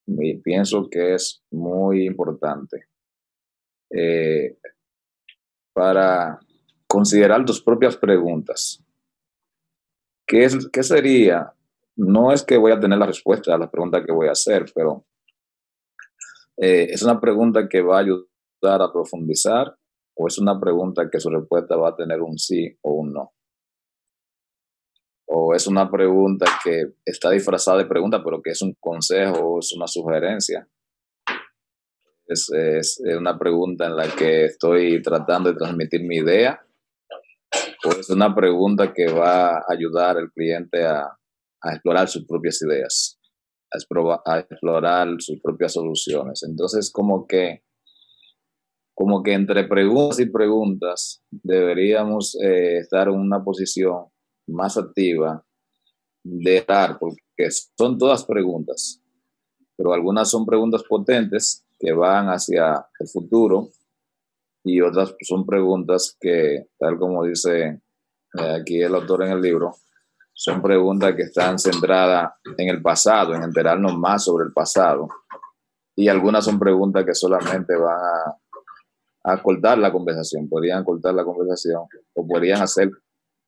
Y 0.07 0.37
pienso 0.37 0.87
que 0.89 1.15
es 1.15 1.43
muy 1.51 2.05
importante 2.05 2.87
eh, 3.89 4.57
para 5.73 6.39
considerar 6.87 7.43
tus 7.43 7.61
propias 7.61 7.97
preguntas. 7.97 8.83
¿Qué, 10.27 10.45
es, 10.45 10.69
¿Qué 10.69 10.83
sería? 10.83 11.53
No 11.95 12.31
es 12.31 12.43
que 12.43 12.57
voy 12.57 12.71
a 12.71 12.79
tener 12.79 12.97
la 12.97 13.07
respuesta 13.07 13.53
a 13.53 13.57
la 13.57 13.69
pregunta 13.69 14.03
que 14.03 14.11
voy 14.11 14.27
a 14.27 14.31
hacer, 14.31 14.65
pero 14.73 15.05
eh, 16.57 16.87
es 16.89 17.03
una 17.03 17.19
pregunta 17.19 17.67
que 17.67 17.81
va 17.81 17.97
a 17.97 18.01
ayudar 18.01 18.81
a 18.81 18.91
profundizar 18.91 19.75
¿O 20.17 20.27
es 20.27 20.39
una 20.39 20.59
pregunta 20.59 21.09
que 21.11 21.19
su 21.19 21.29
respuesta 21.29 21.75
va 21.75 21.89
a 21.89 21.95
tener 21.95 22.21
un 22.21 22.37
sí 22.37 22.77
o 22.81 22.93
un 22.93 23.13
no? 23.13 23.33
¿O 25.27 25.53
es 25.53 25.67
una 25.67 25.91
pregunta 25.91 26.45
que 26.63 26.93
está 27.03 27.31
disfrazada 27.31 27.79
de 27.79 27.85
pregunta, 27.85 28.23
pero 28.23 28.41
que 28.41 28.51
es 28.51 28.61
un 28.61 28.73
consejo 28.79 29.39
o 29.39 29.59
es 29.59 29.73
una 29.75 29.87
sugerencia? 29.87 30.69
Es, 32.27 32.49
es, 32.51 33.01
una 33.19 33.37
pregunta 33.37 33.87
en 33.87 33.97
la 33.97 34.07
que 34.07 34.45
estoy 34.45 35.01
tratando 35.01 35.51
de 35.51 35.57
transmitir 35.57 36.01
mi 36.03 36.17
idea. 36.17 36.65
¿O 37.85 37.89
es 37.89 38.09
una 38.09 38.33
pregunta 38.33 38.93
que 38.93 39.11
va 39.11 39.57
a 39.57 39.65
ayudar 39.67 40.17
al 40.17 40.31
cliente 40.31 40.85
a, 40.85 41.17
explorar 41.63 42.07
sus 42.07 42.25
propias 42.25 42.61
ideas? 42.61 43.19
A, 43.71 44.31
a 44.31 44.39
explorar 44.39 45.07
sus 45.19 45.41
propias 45.41 45.73
soluciones. 45.73 46.43
Entonces, 46.43 46.89
como 46.91 47.27
que 47.27 47.64
como 48.95 49.21
que 49.21 49.33
entre 49.33 49.65
preguntas 49.65 50.19
y 50.19 50.25
preguntas 50.27 51.21
deberíamos 51.29 52.35
eh, 52.41 52.77
estar 52.77 53.09
en 53.09 53.15
una 53.15 53.43
posición 53.43 54.05
más 54.47 54.77
activa 54.77 55.43
de 56.23 56.63
dar, 56.65 56.97
porque 56.97 57.49
son 57.77 57.97
todas 57.97 58.23
preguntas, 58.23 59.01
pero 59.75 59.93
algunas 59.93 60.31
son 60.31 60.45
preguntas 60.45 60.81
potentes 60.87 61.65
que 61.77 61.91
van 61.91 62.27
hacia 62.27 62.87
el 62.99 63.07
futuro 63.07 63.69
y 64.63 64.79
otras 64.81 65.13
son 65.21 65.45
preguntas 65.45 66.17
que, 66.19 66.69
tal 66.79 66.97
como 66.97 67.25
dice 67.25 67.81
eh, 68.39 68.57
aquí 68.61 68.81
el 68.81 68.95
autor 68.95 69.25
en 69.25 69.33
el 69.33 69.41
libro, 69.41 69.75
son 70.31 70.61
preguntas 70.61 71.13
que 71.15 71.23
están 71.23 71.59
centradas 71.59 72.31
en 72.57 72.69
el 72.69 72.81
pasado, 72.81 73.35
en 73.35 73.43
enterarnos 73.43 73.97
más 73.97 74.23
sobre 74.23 74.45
el 74.45 74.53
pasado. 74.53 75.07
Y 75.95 76.09
algunas 76.09 76.43
son 76.43 76.59
preguntas 76.59 77.05
que 77.05 77.13
solamente 77.13 77.73
van 77.75 77.95
a 77.95 78.37
acortar 79.25 79.77
la 79.77 79.91
conversación, 79.91 80.47
podrían 80.47 80.79
acortar 80.79 81.13
la 81.13 81.23
conversación 81.23 81.83
o 82.13 82.27
podrían 82.27 82.61
hacer 82.61 82.91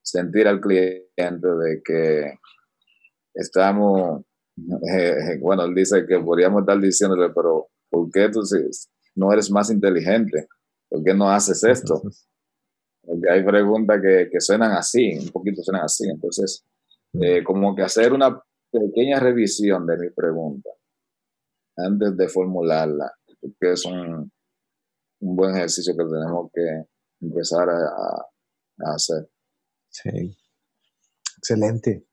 sentir 0.02 0.48
al 0.48 0.60
cliente 0.60 1.06
de 1.16 1.82
que 1.84 2.34
estamos, 3.34 4.24
bueno, 5.40 5.66
él 5.66 5.76
dice 5.76 6.06
que 6.08 6.20
podríamos 6.20 6.62
estar 6.62 6.80
diciéndole, 6.80 7.30
pero 7.30 7.68
¿por 7.90 8.10
qué 8.10 8.30
tú 8.30 8.42
no 9.16 9.32
eres 9.32 9.52
más 9.52 9.70
inteligente? 9.70 10.48
¿Por 10.90 11.04
qué 11.04 11.14
no 11.14 11.30
haces 11.30 11.64
esto? 11.64 12.02
Porque 13.04 13.30
hay 13.30 13.44
preguntas 13.44 14.02
que, 14.02 14.40
suenan 14.40 14.72
así, 14.72 15.18
un 15.18 15.30
poquito 15.30 15.62
suenan 15.62 15.84
así. 15.84 16.10
Entonces, 16.10 16.66
eh, 17.14 17.44
como 17.44 17.76
que 17.76 17.84
hacer 17.84 18.14
una 18.14 18.42
pequeña 18.72 19.20
revisión 19.20 19.86
de 19.86 19.98
mi 19.98 20.10
pregunta 20.10 20.70
antes 21.78 22.18
de 22.18 22.28
formularla, 22.28 23.12
que 23.60 23.74
es 23.74 23.86
un, 23.86 24.32
un 25.20 25.36
buen 25.36 25.56
ejercicio 25.56 25.94
que 25.96 26.04
tenemos 26.04 26.50
que 26.54 26.86
empezar 27.22 27.70
a, 27.70 28.94
hacer. 28.94 29.30
Sí, 29.90 30.38
excelente. 31.38 32.06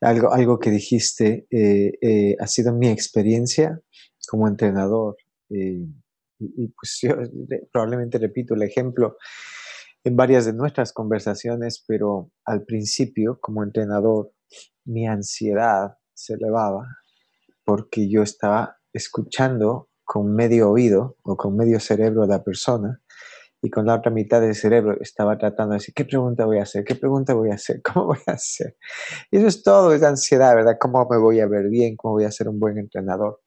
Algo, 0.00 0.32
algo 0.32 0.58
que 0.58 0.70
dijiste 0.70 1.46
eh, 1.50 1.92
eh, 2.00 2.36
ha 2.40 2.46
sido 2.46 2.72
mi 2.72 2.88
experiencia 2.88 3.80
como 4.28 4.48
entrenador. 4.48 5.16
y, 5.50 5.86
pues 6.38 6.98
yo 7.02 7.14
probablemente 7.70 8.18
repito 8.18 8.54
el 8.54 8.62
ejemplo 8.62 9.16
en 10.04 10.16
varias 10.16 10.46
de 10.46 10.52
nuestras 10.52 10.92
conversaciones, 10.92 11.84
pero 11.86 12.32
al 12.44 12.64
principio 12.64 13.38
como 13.40 13.62
entrenador 13.62 14.32
mi 14.84 15.06
ansiedad 15.06 15.98
se 16.14 16.34
elevaba 16.34 16.86
porque 17.64 18.08
yo 18.10 18.22
estaba 18.22 18.78
escuchando 18.92 19.90
con 20.04 20.34
medio 20.34 20.70
oído 20.70 21.16
o 21.22 21.36
con 21.36 21.56
medio 21.56 21.80
cerebro 21.80 22.26
la 22.26 22.42
persona 22.42 23.00
y 23.62 23.70
con 23.70 23.86
la 23.86 23.94
otra 23.94 24.10
mitad 24.10 24.40
del 24.40 24.54
cerebro 24.54 24.96
estaba 25.00 25.38
tratando 25.38 25.72
de 25.72 25.78
decir, 25.78 25.94
¿qué 25.94 26.04
pregunta 26.04 26.44
voy 26.44 26.58
a 26.58 26.62
hacer? 26.62 26.84
¿Qué 26.84 26.96
pregunta 26.96 27.34
voy 27.34 27.50
a 27.50 27.54
hacer? 27.54 27.80
¿Cómo 27.94 28.06
voy 28.06 28.18
a 28.26 28.32
hacer? 28.32 28.76
Y 29.30 29.38
eso 29.38 29.46
es 29.46 29.62
todo, 29.62 29.92
es 29.92 30.02
ansiedad, 30.02 30.54
¿verdad? 30.54 30.76
¿Cómo 30.80 31.06
me 31.08 31.18
voy 31.18 31.40
a 31.40 31.46
ver 31.46 31.68
bien? 31.68 31.96
¿Cómo 31.96 32.14
voy 32.14 32.24
a 32.24 32.30
ser 32.30 32.48
un 32.48 32.58
buen 32.58 32.78
entrenador? 32.78 33.40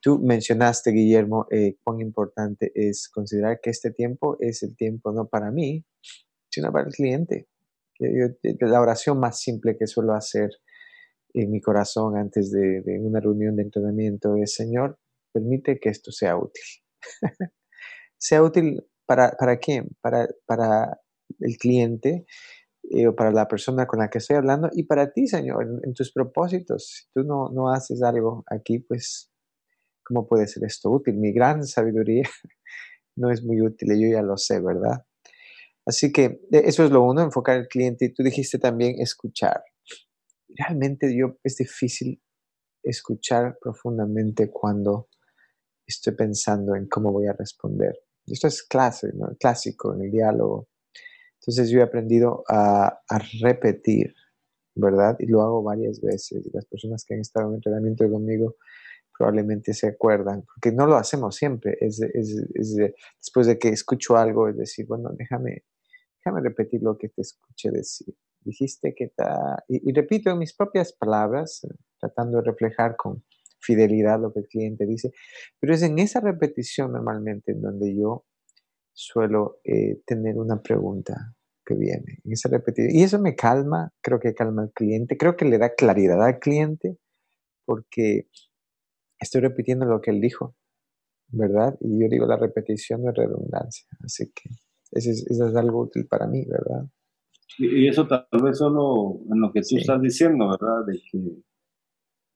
tú 0.00 0.18
mencionaste, 0.20 0.90
Guillermo, 0.90 1.46
eh, 1.50 1.76
cuán 1.82 2.00
importante 2.00 2.72
es 2.74 3.08
considerar 3.08 3.60
que 3.60 3.70
este 3.70 3.90
tiempo 3.90 4.36
es 4.40 4.62
el 4.62 4.76
tiempo 4.76 5.12
no 5.12 5.28
para 5.28 5.50
mí, 5.50 5.84
sino 6.48 6.72
para 6.72 6.86
el 6.86 6.92
cliente. 6.92 7.48
la 7.98 8.80
oración 8.80 9.18
más 9.20 9.40
simple 9.40 9.76
que 9.76 9.86
suelo 9.86 10.14
hacer 10.14 10.50
en 11.34 11.50
mi 11.50 11.60
corazón 11.60 12.16
antes 12.16 12.50
de, 12.50 12.82
una 13.00 13.20
reunión 13.20 13.56
de 13.56 13.62
entrenamiento 13.62 14.36
es, 14.36 14.54
Señor, 14.54 14.98
permite 15.32 15.78
que 15.80 15.88
esto 15.88 16.12
sea 16.12 16.36
útil. 16.36 16.64
sea 18.18 18.42
útil 18.42 18.84
para, 19.06 19.32
para 19.32 19.58
quién? 19.58 19.88
Para, 20.00 20.28
para 20.46 21.00
el 21.40 21.56
cliente 21.56 22.26
eh, 22.90 23.06
o 23.08 23.16
para 23.16 23.32
la 23.32 23.48
persona 23.48 23.86
con 23.86 24.00
la 24.00 24.10
que 24.10 24.18
estoy 24.18 24.36
hablando 24.36 24.68
y 24.72 24.84
para 24.84 25.12
ti, 25.12 25.26
Señor, 25.26 25.80
en, 25.84 25.94
tus 25.94 26.12
propósitos. 26.12 26.86
Si 26.86 27.10
tú 27.14 27.24
no, 27.24 27.48
no 27.52 27.70
haces 27.70 28.02
algo 28.02 28.44
aquí, 28.48 28.78
pues 28.78 29.32
¿Cómo 30.04 30.26
puede 30.26 30.46
ser 30.46 30.64
esto 30.64 30.90
útil? 30.90 31.16
Mi 31.16 31.32
gran 31.32 31.64
sabiduría 31.64 32.24
no 33.16 33.30
es 33.30 33.42
muy 33.44 33.60
útil, 33.60 33.90
yo 34.00 34.08
ya 34.08 34.22
lo 34.22 34.36
sé, 34.36 34.60
¿verdad? 34.60 35.04
Así 35.86 36.12
que 36.12 36.40
e, 36.50 36.62
eso 36.64 36.84
es 36.84 36.90
lo 36.90 37.02
uno, 37.02 37.22
enfocar 37.22 37.56
al 37.56 37.68
cliente. 37.68 38.06
Y 38.06 38.12
tú 38.12 38.22
dijiste 38.22 38.58
también 38.58 39.00
escuchar. 39.00 39.62
Realmente 40.48 41.16
yo 41.16 41.38
es 41.44 41.56
difícil 41.56 42.22
escuchar 42.82 43.58
profundamente 43.60 44.50
cuando 44.50 45.08
estoy 45.96 46.14
pensando 46.14 46.74
en 46.74 46.86
cómo 46.88 47.12
voy 47.12 47.26
a 47.26 47.32
responder. 47.32 47.98
Esto 48.26 48.46
es 48.46 48.62
clase, 48.62 49.12
clásico 49.38 49.94
en 49.94 50.02
el 50.02 50.10
diálogo. 50.10 50.68
Entonces 51.40 51.70
yo 51.70 51.80
he 51.80 51.82
aprendido 51.82 52.44
a, 52.48 53.00
a, 53.08 53.18
repetir, 53.40 54.14
¿verdad? 54.74 55.16
Y 55.18 55.26
lo 55.26 55.42
hago 55.42 55.62
varias 55.62 56.00
veces. 56.00 56.48
Las 56.52 56.66
personas 56.66 57.04
que 57.04 57.14
han 57.14 57.20
estado 57.20 57.48
en 57.48 57.56
entrenamiento 57.56 58.08
conmigo 58.08 58.56
probablemente 59.16 59.74
se 59.74 59.86
acuerdan, 59.86 60.42
porque 60.42 60.72
no 60.72 60.86
lo 60.86 60.96
hacemos 60.96 61.36
siempre, 61.36 61.76
es, 61.80 62.00
después 63.18 63.46
de 63.46 63.58
que 63.58 63.68
escucho 63.68 64.16
algo, 64.16 64.48
es 64.48 64.56
decir, 64.56 64.86
bueno, 64.86 65.10
déjame, 65.16 65.64
déjame 66.18 66.40
repetir 66.42 66.82
lo 66.82 66.96
que 66.98 67.08
te 67.08 67.22
escuché 67.22 67.70
decir. 67.70 68.14
Dijiste 68.40 68.94
que 68.94 69.04
está, 69.04 69.62
y, 69.68 69.92
repito 69.92 70.30
en 70.30 70.38
mis 70.38 70.54
propias 70.54 70.92
palabras, 70.92 71.64
tratando 72.00 72.38
de 72.38 72.50
reflejar 72.50 72.96
con 72.96 73.22
fidelidad 73.62 74.20
lo 74.20 74.32
que 74.32 74.40
el 74.40 74.48
cliente 74.48 74.86
dice, 74.86 75.12
pero 75.58 75.74
es 75.74 75.82
en 75.82 75.98
esa 75.98 76.20
repetición 76.20 76.92
normalmente 76.92 77.52
en 77.52 77.62
donde 77.62 77.96
yo 77.96 78.26
suelo 78.92 79.60
eh, 79.64 80.00
tener 80.04 80.36
una 80.36 80.60
pregunta 80.60 81.34
que 81.64 81.74
viene, 81.74 82.18
en 82.24 82.32
esa 82.32 82.48
repetición. 82.48 82.94
Y 82.94 83.02
eso 83.02 83.20
me 83.20 83.34
calma, 83.34 83.92
creo 84.00 84.18
que 84.18 84.34
calma 84.34 84.62
al 84.62 84.72
cliente, 84.72 85.16
creo 85.16 85.36
que 85.36 85.44
le 85.44 85.58
da 85.58 85.74
claridad 85.74 86.22
al 86.22 86.38
cliente, 86.38 86.98
porque 87.64 88.28
estoy 89.18 89.40
repitiendo 89.40 89.86
lo 89.86 90.00
que 90.00 90.10
él 90.10 90.20
dijo, 90.20 90.56
¿verdad? 91.28 91.76
Y 91.80 92.00
yo 92.00 92.08
digo, 92.08 92.26
la 92.26 92.36
repetición 92.36 93.02
no 93.02 93.10
es 93.10 93.16
redundancia, 93.16 93.86
así 94.04 94.30
que 94.34 94.50
eso 94.90 95.10
es, 95.10 95.56
algo 95.56 95.82
útil 95.82 96.06
para 96.06 96.26
mí, 96.26 96.44
¿verdad? 96.44 96.86
Y 97.58 97.88
eso 97.88 98.06
tal 98.06 98.26
vez 98.42 98.58
solo 98.58 99.20
en 99.30 99.40
lo 99.40 99.52
que 99.52 99.60
tú 99.62 99.76
estás 99.76 100.00
diciendo, 100.00 100.48
¿verdad? 100.50 100.86
De 100.86 101.00
que 101.10 101.18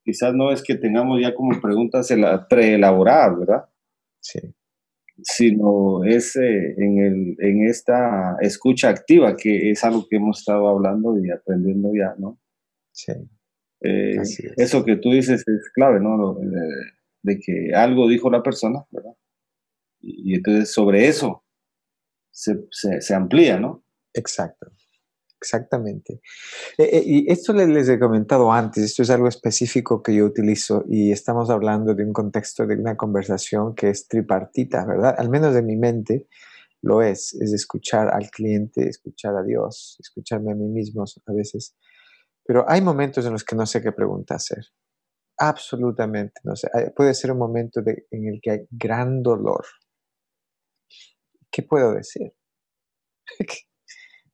quizás 0.07 0.33
no 0.35 0.53
es 0.53 0.63
que 0.63 0.77
tengamos 0.77 1.21
ya 1.21 1.35
como 1.35 1.61
preguntas 1.61 2.09
preelaboradas, 2.49 3.39
¿verdad? 3.41 3.65
Sí. 4.21 4.39
Sino 5.23 6.05
es 6.05 6.37
eh, 6.37 6.75
en, 6.79 6.99
el, 6.99 7.37
en 7.41 7.67
esta 7.67 8.37
escucha 8.41 8.89
activa, 8.89 9.37
que 9.37 9.73
es 9.73 9.83
algo 9.83 10.07
que 10.09 10.17
hemos 10.17 10.39
estado 10.39 10.69
hablando 10.69 11.19
y 11.19 11.31
aprendiendo 11.31 11.91
ya, 11.93 12.15
¿no? 12.19 12.39
Sí. 12.93 13.13
Eh, 13.83 14.17
eso 14.57 14.85
que 14.85 14.97
tú 14.97 15.11
dices 15.11 15.43
es 15.47 15.71
clave, 15.75 16.01
¿no? 16.01 16.39
De, 17.23 17.39
que 17.41 17.75
algo 17.75 18.09
dijo 18.09 18.31
la 18.31 18.43
persona, 18.43 18.85
¿verdad? 18.93 19.15
Y, 20.01 20.37
entonces 20.37 20.73
sobre 20.73 21.09
eso 21.09 21.45
se, 22.31 22.55
se, 22.71 23.15
amplía, 23.15 23.59
¿no? 23.59 23.85
Exacto, 24.15 24.71
exactamente. 25.47 26.21
Eh, 26.77 26.91
eh, 26.93 27.03
y 27.07 27.31
esto 27.31 27.53
les, 27.53 27.89
he 27.89 27.99
comentado 27.99 28.53
antes, 28.53 28.83
esto 28.83 29.03
es 29.03 29.11
algo 29.11 29.29
específico 29.29 30.03
que 30.03 30.15
yo 30.15 30.25
utilizo 30.25 30.85
y 30.89 31.13
estamos 31.13 31.51
hablando 31.51 31.95
de 31.95 32.05
un 32.05 32.13
contexto 32.13 32.67
de 32.67 32.75
una 32.75 32.97
conversación 32.97 33.75
que 33.75 33.91
es 33.91 34.09
tripartita, 34.09 34.85
¿verdad? 34.85 35.15
Al 35.17 35.31
menos 35.31 35.55
de 35.55 35.63
mi 35.63 35.77
mente 35.77 36.27
lo 36.83 37.03
es, 37.03 37.35
es 37.35 37.53
escuchar 37.53 38.09
al 38.13 38.31
cliente, 38.31 38.89
escuchar 38.89 39.37
a 39.37 39.43
Dios, 39.43 39.97
escucharme 40.01 40.53
a 40.53 40.55
mí 40.55 40.69
mismo 40.69 41.05
a 41.05 41.33
veces 41.33 41.75
pero 42.47 42.65
hay 42.69 42.81
momentos 42.81 43.27
en 43.27 43.33
los 43.33 43.45
que 43.45 43.57
no 43.57 43.67
sé 43.67 43.83
qué 43.83 43.91
pregunta 43.93 44.37
hacer. 44.37 44.65
Absolutamente 45.39 46.41
no 46.45 46.55
sé. 46.57 46.69
Puede 46.95 47.13
ser 47.15 47.33
un 47.33 47.39
momento 47.39 47.81
en 47.85 48.29
el 48.29 48.41
que 48.41 48.51
hay 48.53 48.61
gran 48.71 49.23
dolor. 49.23 49.65
¿Qué 51.51 51.63
puedo 51.63 51.93
decir? 51.93 52.33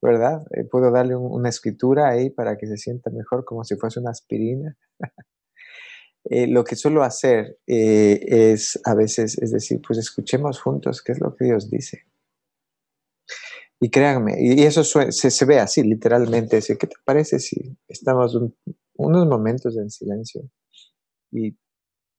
¿Verdad? 0.03 0.45
Eh, 0.51 0.65
puedo 0.65 0.91
darle 0.91 1.15
una 1.15 1.49
escritura 1.49 2.09
ahí 2.09 2.29
para 2.29 2.59
que 2.59 2.67
se 2.67 2.77
sienta 2.77 3.09
mejor 3.11 3.45
como 3.45 3.63
si 3.63 3.77
fuese 3.77 4.01
una 4.01 4.11
aspirina. 4.11 4.77
Eh, 6.25 6.47
lo 6.47 6.63
que 6.63 6.77
suelo 6.77 7.03
hacer 7.03 7.59
eh, 7.67 8.21
es 8.53 8.81
a 8.85 8.95
veces, 8.95 9.37
es 9.39 9.51
decir, 9.51 9.81
pues 9.85 9.99
escuchemos 9.99 10.61
juntos 10.61 11.03
qué 11.03 11.11
es 11.11 11.21
lo 11.21 11.35
que 11.35 11.47
Dios 11.47 11.69
dice. 11.69 12.05
Y 13.81 13.91
créanme, 13.91 14.37
y 14.39 14.63
eso 14.63 14.85
se, 14.85 15.11
se, 15.11 15.45
ve 15.45 15.59
así, 15.59 15.83
literalmente. 15.83 16.61
¿Qué 16.61 16.87
te 16.87 16.95
parece 17.05 17.41
si 17.41 17.77
estamos 17.89 18.39
unos 18.95 19.27
momentos 19.27 19.77
en 19.77 19.91
silencio 19.91 20.49
y 21.33 21.59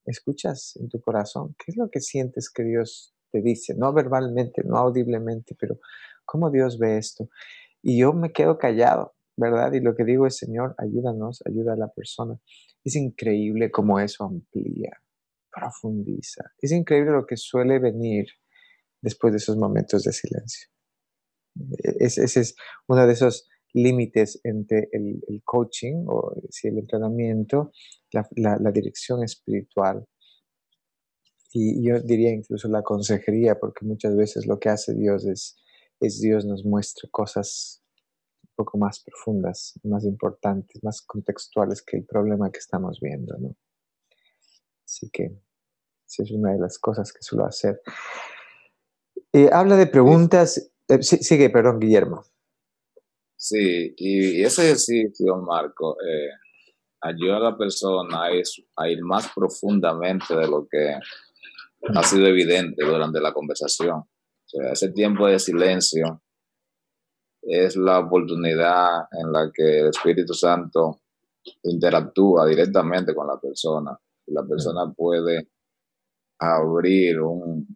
escuchas 0.06 0.76
en 0.76 0.89
tu 0.89 1.00
corazón 1.00 1.56
qué 1.58 1.72
es 1.72 1.78
lo 1.78 1.89
que 1.89 2.02
sientes 2.02 2.50
que 2.50 2.63
Dios 2.63 3.15
te 3.32 3.41
dice? 3.41 3.74
No 3.74 3.93
verbalmente, 3.93 4.63
no 4.65 4.76
audiblemente, 4.78 5.56
pero 5.58 5.80
cómo 6.26 6.50
Dios 6.52 6.78
ve 6.78 6.98
esto. 6.98 7.30
Y 7.84 8.00
yo 8.00 8.13
me 8.13 8.32
quedo 8.32 8.58
callado, 8.58 9.13
¿verdad? 9.38 9.74
Y 9.74 9.82
lo 9.82 9.96
que 9.96 10.06
digo 10.06 10.26
es, 10.26 10.38
Señor, 10.38 10.74
ayúdanos, 10.78 11.43
ayuda 11.46 11.74
a 11.74 11.78
la 11.78 11.89
persona. 11.89 12.39
Es 12.84 12.96
increíble 12.96 13.69
cómo 13.69 14.00
eso 14.00 14.24
amplía, 14.24 15.02
profundiza. 15.52 16.46
Es 16.60 16.72
increíble 16.72 17.12
lo 17.12 17.26
que 17.26 17.36
suele 17.36 17.80
venir 17.80 18.26
después 19.02 19.34
de 19.34 19.38
esos 19.38 19.58
momentos 19.58 20.04
de 20.04 20.13
silencio. 20.13 20.69
Ese, 22.00 22.24
es 22.24 22.56
uno 22.88 23.06
de 23.06 23.13
esos 23.13 23.50
límites 23.74 24.39
entre 24.43 24.88
el, 24.91 25.22
coaching 25.43 26.06
o 26.08 26.34
si 26.50 26.69
el 26.69 26.80
entrenamiento, 26.80 27.72
la, 28.12 28.72
dirección 28.72 29.24
espiritual 29.24 30.08
y 31.54 31.88
yo 31.88 32.02
diría 32.02 32.32
incluso 32.32 32.67
la 32.67 32.82
consejería, 32.82 33.60
porque 33.60 33.86
muchas 33.86 34.15
veces 34.15 34.48
lo 34.48 34.60
que 34.60 34.69
hace 34.69 34.96
Dios 34.96 35.26
es, 35.28 35.56
es 36.03 36.19
Dios 36.21 36.45
nos 36.45 36.65
muestra 36.65 37.09
cosas 37.09 37.81
un 38.43 38.49
poco 38.55 38.77
más 38.77 39.03
profundas, 39.03 39.79
más 39.83 40.03
importantes, 40.03 40.83
más 40.83 41.01
contextuales 41.01 41.81
que 41.81 41.97
el 41.97 42.05
problema 42.05 42.51
que 42.51 42.59
estamos 42.59 42.99
viendo, 42.99 43.37
¿no? 43.39 43.55
Así 44.85 45.09
que 45.09 45.35
esa 46.05 46.23
es 46.23 46.31
una 46.31 46.51
de 46.51 46.59
las 46.59 46.77
cosas 46.77 47.11
que 47.11 47.21
suelo 47.21 47.45
hacer. 47.45 47.81
Eh, 49.31 49.49
habla 49.51 49.75
de 49.75 49.87
preguntas. 49.87 50.71
Eh, 50.87 51.01
sigue, 51.01 51.49
perdón, 51.49 51.79
Guillermo. 51.79 52.23
Sí, 53.35 53.93
y, 53.97 54.43
ese 54.43 54.65
ejercicio, 54.65 55.37
Marco, 55.37 55.97
eh, 56.01 56.29
ayuda 57.01 57.37
a 57.37 57.51
la 57.51 57.57
persona 57.57 58.25
a 58.75 58.87
ir, 58.89 59.03
más 59.03 59.29
profundamente 59.33 60.35
de 60.35 60.47
lo 60.47 60.67
que 60.69 60.95
ha 61.95 62.03
sido 62.03 62.27
evidente 62.27 62.85
durante 62.85 63.19
la 63.19 63.33
conversación. 63.33 64.03
Sea, 64.53 64.71
ese 64.71 64.91
tiempo 64.91 65.27
de 65.27 65.39
silencio 65.39 66.21
es 67.41 67.75
la 67.75 67.99
oportunidad 67.99 69.07
en 69.11 69.31
la 69.31 69.51
que 69.51 69.79
el 69.79 69.87
Espíritu 69.87 70.33
Santo 70.33 71.01
interactúa 71.63 72.45
directamente 72.45 73.15
con 73.15 73.27
la 73.27 73.39
persona. 73.39 73.99
Y 74.27 74.33
la 74.33 74.43
persona 74.43 74.93
puede 74.95 75.49
abrir 76.39 77.19
un, 77.19 77.67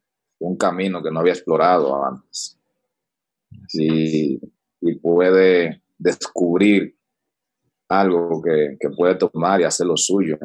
camino 0.59 1.01
que 1.01 1.11
no 1.11 1.19
había 1.19 1.33
explorado 1.33 2.05
antes. 2.05 2.57
Y, 3.73 4.39
puede 5.01 5.81
descubrir 5.97 6.95
algo 7.89 8.41
que, 8.41 8.77
que, 8.79 8.89
puede 8.91 9.15
tomar 9.15 9.59
y 9.59 9.63
hacer 9.63 9.87
lo 9.87 9.97
suyo 9.97 10.37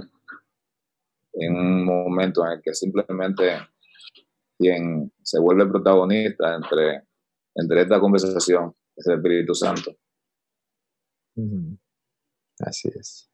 en 1.34 1.54
un 1.54 1.84
momento 1.84 2.44
en 2.44 2.52
el 2.52 2.62
que 2.62 2.74
simplemente 2.74 3.52
quien 4.62 5.12
se 5.22 5.40
vuelve 5.40 5.66
protagonista 5.66 6.54
entre, 6.54 7.02
entre 7.54 7.82
esta 7.82 7.98
conversación 7.98 8.72
es 8.96 9.06
el 9.08 9.16
Espíritu 9.16 9.54
Santo. 9.54 9.96
Así 12.60 12.88
es. 12.94 13.28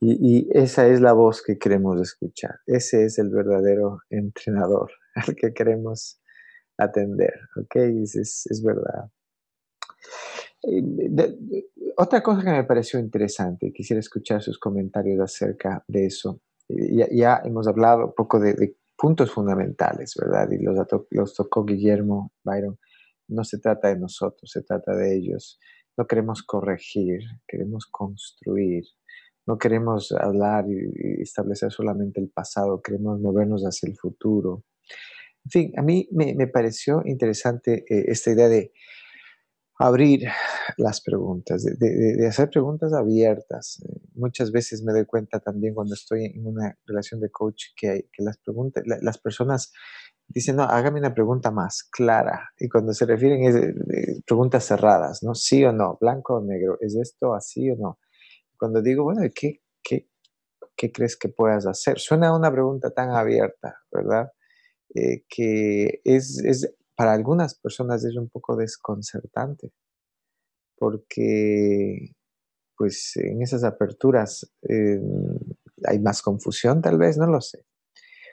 Y, 0.00 0.48
esa 0.52 0.86
es 0.86 1.00
la 1.00 1.14
voz 1.14 1.42
que 1.42 1.56
queremos 1.58 1.98
escuchar. 2.00 2.60
Ese 2.66 3.06
es 3.06 3.18
el 3.18 3.30
verdadero 3.30 4.00
entrenador 4.10 4.90
al 5.14 5.34
que 5.34 5.54
queremos 5.54 6.20
atender. 6.76 7.32
¿Ok? 7.56 7.76
Es, 7.76 8.14
es, 8.16 8.62
verdad. 8.62 9.10
otra 11.96 12.22
cosa 12.22 12.42
que 12.42 12.50
me 12.50 12.64
pareció 12.64 13.00
interesante, 13.00 13.72
quisiera 13.72 14.00
escuchar 14.00 14.42
sus 14.42 14.58
comentarios 14.58 15.20
acerca 15.20 15.82
de 15.88 16.06
eso. 16.06 16.42
Ya, 16.68 17.06
ya 17.10 17.40
hemos 17.44 17.66
hablado 17.66 18.06
un 18.06 18.14
poco 18.14 18.40
de, 18.40 18.76
puntos 18.96 19.30
fundamentales, 19.32 20.14
¿verdad? 20.20 20.48
Y 20.50 20.62
los, 20.62 21.34
tocó 21.34 21.64
Guillermo 21.64 22.32
Byron. 22.44 22.78
No 23.28 23.44
se 23.44 23.58
trata 23.58 23.88
de 23.88 23.98
nosotros, 23.98 24.50
se 24.50 24.62
trata 24.62 24.94
de 24.94 25.16
ellos. 25.16 25.58
No 25.96 26.06
queremos 26.06 26.42
corregir, 26.42 27.20
queremos 27.46 27.86
construir. 27.86 28.84
No 29.46 29.58
queremos 29.58 30.12
hablar 30.12 30.64
y, 30.68 31.22
establecer 31.22 31.70
solamente 31.70 32.20
el 32.20 32.30
pasado, 32.30 32.80
queremos 32.82 33.20
movernos 33.20 33.62
hacia 33.62 33.88
el 33.88 33.96
futuro. 33.96 34.64
En 35.44 35.50
fin, 35.50 35.72
a 35.76 35.82
mí 35.82 36.08
me, 36.12 36.46
pareció 36.46 37.02
interesante 37.04 37.84
eh, 37.88 38.04
esta 38.08 38.30
idea 38.30 38.48
de 38.48 38.72
abrir 39.78 40.28
las 40.76 41.00
preguntas, 41.00 41.64
de, 41.64 42.26
hacer 42.26 42.48
preguntas 42.50 42.92
abiertas. 42.92 43.82
muchas 44.14 44.52
veces 44.52 44.82
me 44.82 44.92
doy 44.92 45.04
cuenta 45.04 45.40
también 45.40 45.74
cuando 45.74 45.94
estoy 45.94 46.26
en 46.26 46.46
una 46.46 46.78
relación 46.86 47.20
de 47.20 47.30
coach 47.30 47.64
que, 47.76 48.08
que 48.12 48.22
las, 48.22 48.38
preguntas, 48.38 48.84
las 48.86 49.18
personas 49.18 49.72
dicen, 50.28 50.56
no, 50.56 50.62
hágame 50.62 51.00
una 51.00 51.14
pregunta 51.14 51.50
más 51.50 51.82
clara. 51.82 52.50
Y 52.58 52.68
cuando 52.68 52.92
se 52.92 53.04
refieren 53.04 53.46
a 53.46 54.22
preguntas 54.26 54.64
cerradas, 54.64 55.22
¿no? 55.22 55.34
Sí 55.34 55.64
o 55.64 55.72
no, 55.72 55.98
blanco 56.00 56.36
o 56.36 56.40
negro, 56.40 56.78
¿es 56.80 56.94
esto 56.94 57.34
así 57.34 57.70
o 57.70 57.76
no? 57.76 57.98
cuando 58.56 58.80
digo, 58.80 59.04
bueno, 59.04 59.20
¿qué, 59.34 59.60
qué, 59.82 60.08
qué 60.74 60.90
crees 60.90 61.16
que 61.16 61.28
puedas 61.28 61.66
hacer? 61.66 61.98
Suena 61.98 62.34
una 62.34 62.50
pregunta 62.50 62.90
tan 62.90 63.10
abierta, 63.10 63.76
¿verdad? 63.92 64.32
Eh, 64.94 65.24
que 65.28 66.00
es, 66.04 66.42
es, 66.44 66.72
para 66.96 67.12
algunas 67.12 67.58
personas 67.58 68.04
es 68.04 68.16
un 68.16 68.28
poco 68.28 68.56
desconcertante, 68.56 69.72
porque 70.76 72.12
pues 72.76 73.16
en 73.16 73.42
esas 73.42 73.64
aperturas 73.64 74.50
eh, 74.68 75.00
hay 75.86 75.98
más 76.00 76.22
confusión 76.22 76.82
tal 76.82 76.98
vez, 76.98 77.16
no 77.16 77.26
lo 77.26 77.40
sé. 77.40 77.64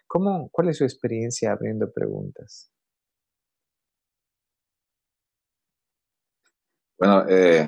¿Cómo, 0.08 0.50
¿Cuál 0.50 0.70
es 0.70 0.78
su 0.78 0.84
experiencia 0.84 1.52
abriendo 1.52 1.92
preguntas? 1.92 2.72
Bueno, 6.98 7.26
eh, 7.30 7.68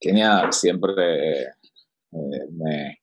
Kenia 0.00 0.50
siempre 0.50 1.42
eh, 1.42 1.52
me, 2.50 2.98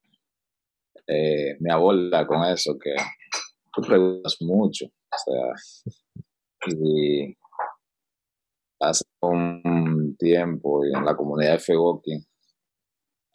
eh, 1.08 1.56
me 1.60 1.72
aborda 1.72 2.26
con 2.26 2.44
eso, 2.46 2.78
que 2.78 2.96
tú 3.74 3.82
preguntas 3.82 4.38
mucho. 4.42 4.86
O 4.86 5.18
sea, 5.24 5.94
y 6.68 7.38
hace 8.80 9.06
un 9.22 10.16
tiempo 10.18 10.86
y 10.86 10.94
en 10.94 11.06
la 11.06 11.16
comunidad 11.16 11.54
de 11.54 11.60
Fegoki 11.60 12.26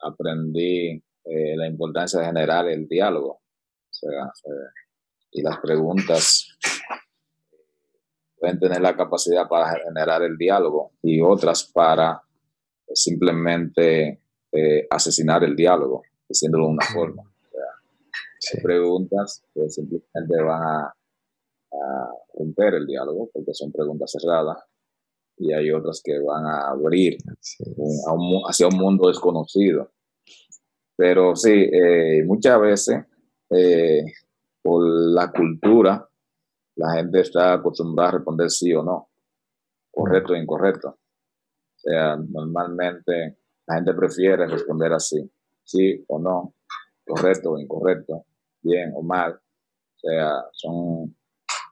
aprendí 0.03 1.03
eh, 1.25 1.57
la 1.57 1.67
importancia 1.67 2.21
de 2.21 2.27
generar 2.27 2.69
el 2.69 2.87
diálogo. 2.89 3.33
O 3.33 3.93
sea, 3.93 4.33
y 5.33 5.43
las 5.43 5.59
preguntas 5.59 6.57
pueden 8.39 8.59
tener 8.59 8.81
la 8.81 8.97
capacidad 8.97 9.47
para 9.49 9.79
generar 9.79 10.23
el 10.23 10.37
diálogo 10.37 10.93
y 11.03 11.21
otras 11.21 11.71
para 11.73 12.23
simplemente 12.93 14.23
eh, 14.53 14.87
asesinar 14.91 15.45
el 15.45 15.55
diálogo, 15.55 16.03
diciéndolo 16.29 16.67
de 16.67 16.71
una 16.73 16.87
forma. 16.87 17.23
preguntas 18.63 19.45
que 19.55 19.69
simplemente 19.69 20.43
van 20.43 20.63
a, 20.63 20.95
romper 22.35 22.75
el 22.75 22.87
diálogo 22.87 23.31
porque 23.33 23.55
son 23.55 23.73
preguntas 23.73 24.13
cerradas 24.13 24.59
y 25.37 25.53
hay 25.53 25.71
otras 25.71 26.03
que 26.05 26.19
van 26.19 26.45
a 26.45 26.69
abrir 26.71 27.17
hacia 28.47 28.69
un 28.69 28.77
mundo 28.77 29.09
desconocido. 29.09 29.91
Pero 30.97 31.35
sí, 31.35 31.51
eh, 31.51 32.23
muchas 32.27 32.61
veces 32.61 33.05
eh, 33.51 34.05
por 34.63 34.83
la 34.85 35.33
cultura 35.33 36.07
la 36.77 36.95
gente 36.95 37.21
está 37.21 37.55
acostumbrada 37.55 38.11
a 38.11 38.13
responder 38.13 38.51
sí 38.51 38.73
o 38.75 38.83
no, 38.83 39.11
correcto 39.91 40.35
o 40.35 40.37
incorrecto. 40.37 40.89
O 40.89 41.79
sea, 41.79 42.17
normalmente 42.17 43.39
la 43.67 43.77
gente 43.77 43.95
prefiere 43.95 44.47
responder 44.47 44.93
así, 44.93 45.31
sí 45.65 46.05
o 46.09 46.19
no, 46.19 46.55
correcto 47.07 47.53
o 47.53 47.59
incorrecto, 47.59 48.27
bien 48.63 48.93
o 48.95 49.03
mal. 49.03 49.33
O 49.35 49.99
sea, 49.99 50.45
son 50.53 51.17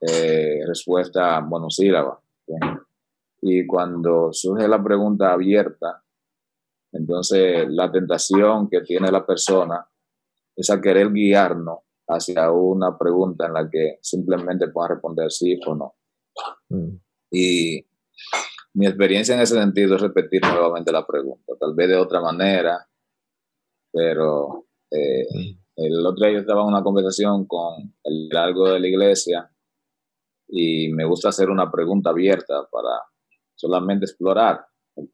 eh, 0.00 0.60
respuestas 0.66 1.44
monosílabas. 1.44 2.18
Y 3.42 3.66
cuando 3.66 4.32
surge 4.32 4.66
la 4.68 4.82
pregunta 4.82 5.32
abierta, 5.32 6.02
entonces 6.92 7.66
la 7.68 7.90
tentación 7.90 8.68
que 8.68 8.80
tiene 8.80 9.10
la 9.10 9.26
persona 9.26 9.86
es 10.56 10.70
a 10.70 10.80
querer 10.80 11.12
guiarnos 11.12 11.78
hacia 12.08 12.50
una 12.50 12.96
pregunta 12.96 13.46
en 13.46 13.52
la 13.52 13.68
que 13.70 13.98
simplemente 14.00 14.68
pueda 14.68 14.88
responder 14.88 15.30
sí 15.30 15.58
o 15.66 15.74
no. 15.74 15.94
Mm. 16.70 16.96
Y 17.30 17.86
mi 18.74 18.86
experiencia 18.86 19.34
en 19.34 19.42
ese 19.42 19.54
sentido 19.54 19.96
es 19.96 20.00
repetir 20.00 20.42
nuevamente 20.42 20.90
la 20.90 21.06
pregunta, 21.06 21.52
tal 21.60 21.74
vez 21.74 21.88
de 21.88 21.96
otra 21.96 22.20
manera, 22.20 22.88
pero 23.92 24.66
eh, 24.90 25.26
el 25.76 26.06
otro 26.06 26.26
día 26.26 26.34
yo 26.34 26.40
estaba 26.40 26.62
en 26.62 26.68
una 26.68 26.82
conversación 26.82 27.46
con 27.46 27.94
el 28.04 28.28
largo 28.28 28.70
de 28.70 28.80
la 28.80 28.88
iglesia 28.88 29.50
y 30.48 30.92
me 30.92 31.04
gusta 31.04 31.28
hacer 31.28 31.50
una 31.50 31.70
pregunta 31.70 32.10
abierta 32.10 32.66
para 32.70 33.02
solamente 33.54 34.06
explorar, 34.06 34.64
¿ok? 34.94 35.12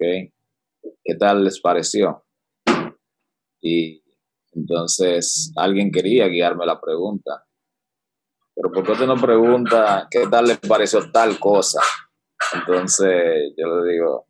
¿Qué 1.03 1.15
tal 1.19 1.45
les 1.45 1.61
pareció? 1.61 2.25
Y 3.61 4.03
entonces 4.53 5.53
alguien 5.57 5.91
quería 5.91 6.29
guiarme 6.29 6.67
la 6.67 6.81
pregunta, 6.81 7.45
pero 8.55 8.71
¿por 8.71 8.85
qué 8.85 8.93
usted 8.93 9.07
no 9.07 9.17
pregunta 9.17 10.07
qué 10.11 10.27
tal 10.31 10.47
les 10.47 10.59
pareció 10.59 11.11
tal 11.11 11.39
cosa? 11.41 11.81
Entonces, 12.53 13.53
yo 13.57 13.81
le 13.81 13.93
digo, 13.93 14.27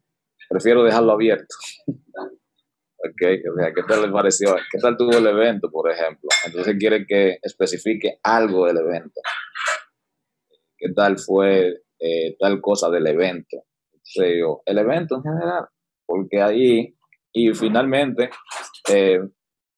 prefiero 0.48 0.82
dejarlo 0.82 1.12
abierto. 1.12 1.54
okay, 1.86 3.42
o 3.46 3.54
sea, 3.56 3.72
¿qué 3.74 3.82
tal 3.82 4.02
le 4.02 4.08
pareció? 4.08 4.54
¿Qué 4.70 4.78
tal 4.78 4.96
tuvo 4.96 5.18
el 5.18 5.26
evento, 5.26 5.70
por 5.70 5.90
ejemplo? 5.90 6.28
Entonces 6.46 6.76
quiere 6.78 7.04
que 7.06 7.38
especifique 7.42 8.18
algo 8.22 8.66
del 8.66 8.78
evento. 8.78 9.20
¿Qué 10.84 10.92
tal 10.92 11.18
fue 11.18 11.82
eh, 11.98 12.36
tal 12.38 12.60
cosa 12.60 12.90
del 12.90 13.06
evento? 13.06 13.64
Entonces 13.90 14.44
el 14.66 14.78
evento 14.78 15.16
en 15.16 15.22
general, 15.22 15.64
porque 16.04 16.42
ahí, 16.42 16.94
y 17.32 17.54
finalmente 17.54 18.28
eh, 18.92 19.18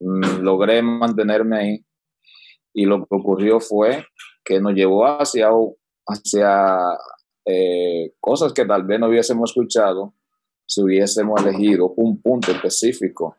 mm, 0.01 0.41
logré 0.41 0.83
mantenerme 0.83 1.59
ahí, 1.59 1.87
y 2.75 2.87
lo 2.87 3.07
que 3.07 3.15
ocurrió 3.15 3.61
fue 3.61 4.05
que 4.45 4.61
nos 4.61 4.75
llevó 4.75 5.07
hacia, 5.07 5.51
hacia 6.09 6.77
eh, 7.45 8.13
cosas 8.19 8.53
que 8.53 8.65
tal 8.65 8.83
vez 8.83 8.99
no 8.99 9.07
hubiésemos 9.07 9.51
escuchado 9.51 10.13
si 10.67 10.83
hubiésemos 10.83 11.41
elegido 11.41 11.95
un 11.99 12.21
punto 12.21 12.51
específico 12.51 13.37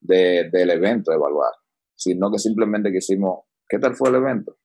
del 0.00 0.70
evento 0.70 1.10
a 1.10 1.16
evaluar, 1.16 1.54
sino 1.96 2.30
que 2.30 2.38
simplemente 2.38 2.92
quisimos, 2.92 3.46
¿qué 3.68 3.80
tal 3.80 3.96
fue 3.96 4.10
el 4.10 4.14
evento? 4.14 4.56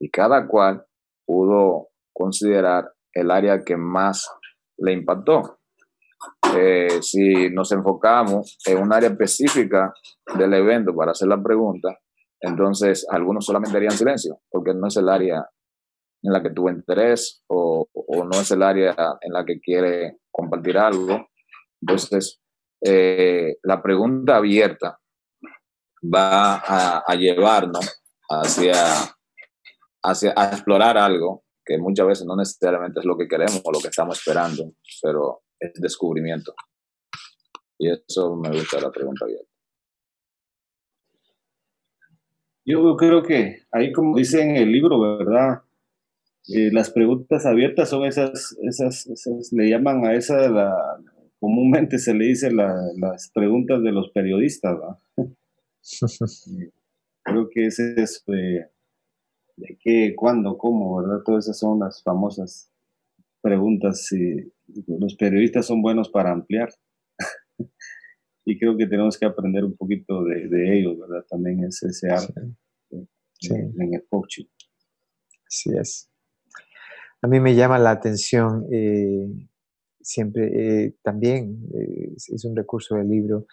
Y 0.00 0.08
cada 0.08 0.48
cual 0.48 0.87
pudo 1.28 1.88
considerar 2.14 2.90
el 3.12 3.30
área 3.30 3.62
que 3.62 3.76
más 3.76 4.26
le 4.78 4.92
impactó. 4.92 5.58
Eh, 6.56 7.02
si 7.02 7.50
nos 7.50 7.70
enfocamos 7.70 8.56
en 8.66 8.78
un 8.78 8.92
área 8.92 9.10
específica 9.10 9.92
del 10.38 10.54
evento 10.54 10.94
para 10.96 11.10
hacer 11.12 11.28
la 11.28 11.40
pregunta, 11.42 11.98
entonces 12.40 13.06
algunos 13.10 13.44
solamente 13.44 13.76
harían 13.76 13.92
silencio, 13.92 14.40
porque 14.50 14.72
no 14.72 14.86
es 14.86 14.96
el 14.96 15.08
área 15.10 15.46
en 16.22 16.32
la 16.32 16.42
que 16.42 16.50
tuvo 16.50 16.70
interés 16.70 17.44
o, 17.48 17.86
no 18.08 18.40
es 18.40 18.50
el 18.50 18.62
área 18.62 18.96
en 19.20 19.32
la 19.32 19.44
que 19.44 19.60
quiere 19.60 20.18
compartir 20.30 20.78
algo. 20.78 21.28
Entonces, 21.80 22.40
eh, 22.84 23.56
la 23.62 23.82
pregunta 23.82 24.36
abierta 24.36 24.98
va 26.02 27.02
a, 27.06 27.14
llevarnos 27.14 28.02
hacia, 28.28 28.74
hacia 30.02 30.32
a 30.36 30.50
explorar 30.50 30.96
algo 30.96 31.44
que 31.64 31.78
muchas 31.78 32.06
veces 32.06 32.26
no 32.26 32.36
necesariamente 32.36 33.00
es 33.00 33.06
lo 33.06 33.16
que 33.16 33.28
queremos 33.28 33.60
o 33.62 33.72
lo 33.72 33.78
que 33.78 33.88
estamos 33.88 34.18
esperando, 34.18 34.72
pero 35.02 35.42
es 35.60 35.72
descubrimiento. 35.74 36.54
Y 37.78 37.90
eso 37.90 38.36
me 38.36 38.50
gusta 38.50 38.80
la 38.80 38.90
pregunta 38.90 39.24
abierta. 39.24 39.48
Yo 42.64 42.96
creo 42.96 43.22
que 43.22 43.62
ahí, 43.70 43.92
como 43.92 44.16
dice 44.16 44.42
en 44.42 44.56
el 44.56 44.70
libro, 44.70 45.00
¿verdad? 45.00 45.62
Eh, 46.48 46.70
las 46.72 46.90
preguntas 46.90 47.46
abiertas 47.46 47.88
son 47.88 48.04
esas, 48.04 48.56
esas, 48.62 49.06
esas, 49.06 49.52
le 49.52 49.68
llaman 49.68 50.04
a 50.04 50.14
esa, 50.14 50.48
la, 50.48 50.74
comúnmente 51.38 51.98
se 51.98 52.14
le 52.14 52.26
dice 52.26 52.50
las 52.50 53.30
preguntas 53.32 53.82
de 53.82 53.92
los 53.92 54.10
periodistas, 54.10 54.76
¿verdad? 54.78 54.98
creo 57.22 57.48
que 57.50 57.66
ese 57.66 57.94
es 58.00 58.22
de, 58.26 58.66
de, 59.58 59.78
qué, 59.80 60.14
cuándo, 60.16 60.56
cómo, 60.58 60.96
¿verdad? 60.96 61.22
Todas 61.24 61.44
esas 61.44 61.58
son 61.58 61.80
las 61.80 62.02
famosas 62.02 62.70
preguntas 63.40 64.10
y 64.12 64.52
los 64.86 65.14
periodistas 65.16 65.66
son 65.66 65.82
buenos 65.82 66.08
para 66.08 66.32
ampliar. 66.32 66.68
y 68.44 68.58
creo 68.58 68.76
que 68.76 68.86
tenemos 68.86 69.18
que 69.18 69.26
aprender 69.26 69.64
un 69.64 69.76
poquito 69.76 70.24
de, 70.24 70.78
ellos, 70.78 70.98
¿verdad? 70.98 71.24
También 71.28 71.64
es 71.64 71.82
ese 71.82 72.10
arte 72.10 72.40
en 72.90 73.94
el 73.94 74.06
coaching. 74.08 74.46
Así 75.46 75.70
es. 75.78 76.10
A 77.22 77.26
mí 77.26 77.40
me 77.40 77.54
llama 77.54 77.78
la 77.78 77.90
atención 77.90 78.66
eh, 78.70 79.28
siempre, 80.00 80.84
eh, 80.86 80.96
también 81.02 81.68
eh, 81.74 82.12
es 82.14 82.44
un 82.44 82.54
recurso 82.54 82.94
del 82.94 83.08
libro, 83.08 83.46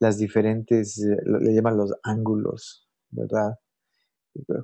las 0.00 0.18
diferentes, 0.18 0.98
le 0.98 1.54
llaman 1.54 1.76
los 1.76 1.94
ángulos, 2.02 2.88
¿verdad? 3.10 3.54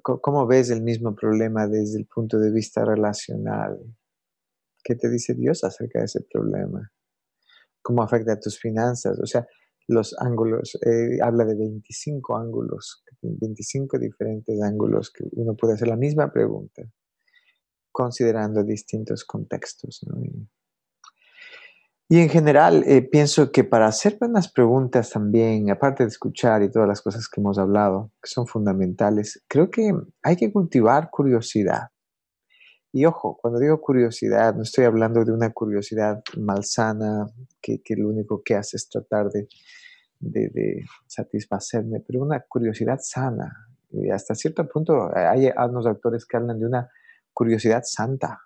¿Cómo 0.02 0.46
ves 0.46 0.70
el 0.70 0.82
mismo 0.82 1.14
problema 1.14 1.66
desde 1.66 1.98
el 1.98 2.06
punto 2.06 2.38
de 2.38 2.50
vista 2.50 2.84
relacional? 2.84 3.78
¿Qué 4.82 4.94
te 4.94 5.10
dice 5.10 5.34
Dios 5.34 5.64
acerca 5.64 5.98
de 5.98 6.06
ese 6.06 6.20
problema? 6.32 6.90
¿Cómo 7.82 8.02
afecta 8.02 8.32
a 8.32 8.40
tus 8.40 8.58
finanzas? 8.58 9.18
O 9.20 9.26
sea, 9.26 9.46
los 9.86 10.14
ángulos, 10.18 10.78
habla 11.22 11.44
de 11.44 11.56
25 11.56 12.36
ángulos, 12.36 13.04
25 13.22 13.98
diferentes 13.98 14.60
ángulos 14.62 15.10
que 15.10 15.24
uno 15.32 15.54
puede 15.56 15.74
hacer 15.74 15.88
la 15.88 15.96
misma 15.96 16.30
pregunta 16.32 16.82
considerando 17.98 18.62
distintos 18.62 19.24
contextos. 19.24 20.06
Y, 20.22 20.48
en 22.16 22.30
general, 22.30 22.84
eh, 22.86 23.02
pienso 23.02 23.52
que 23.52 23.64
para 23.64 23.86
hacer 23.86 24.16
buenas 24.18 24.50
preguntas 24.50 25.10
también, 25.10 25.70
aparte 25.70 26.04
de 26.04 26.08
escuchar 26.08 26.62
y 26.62 26.70
todas 26.70 26.88
las 26.88 27.02
cosas 27.02 27.28
que 27.28 27.40
hemos 27.40 27.58
hablado, 27.58 28.12
que 28.22 28.30
son 28.30 28.46
fundamentales, 28.46 29.44
creo 29.46 29.68
que 29.68 29.92
hay 30.22 30.36
que 30.36 30.50
cultivar 30.50 31.10
curiosidad. 31.10 31.88
Y 32.92 33.04
ojo, 33.04 33.36
cuando 33.40 33.60
digo 33.60 33.80
curiosidad, 33.80 34.54
no 34.54 34.62
estoy 34.62 34.84
hablando 34.86 35.22
de 35.22 35.32
una 35.32 35.50
curiosidad 35.52 36.22
malsana 36.38 37.26
que, 37.60 37.82
que 37.82 37.94
lo 37.96 38.08
único 38.08 38.42
que 38.42 38.54
hace 38.54 38.78
es 38.78 38.88
tratar 38.88 39.28
de, 39.28 39.46
de, 40.18 40.48
de, 40.48 40.84
satisfacerme, 41.06 42.00
pero 42.00 42.22
una 42.22 42.40
curiosidad 42.48 42.98
sana. 43.02 43.68
Y 43.90 44.10
hasta 44.10 44.34
cierto 44.34 44.66
punto 44.66 45.10
hay 45.14 45.48
algunos 45.54 45.86
autores 45.86 46.24
que 46.26 46.38
hablan 46.38 46.58
de 46.58 46.66
una 46.66 46.90
curiosidad 47.34 47.82
santa. 47.84 48.40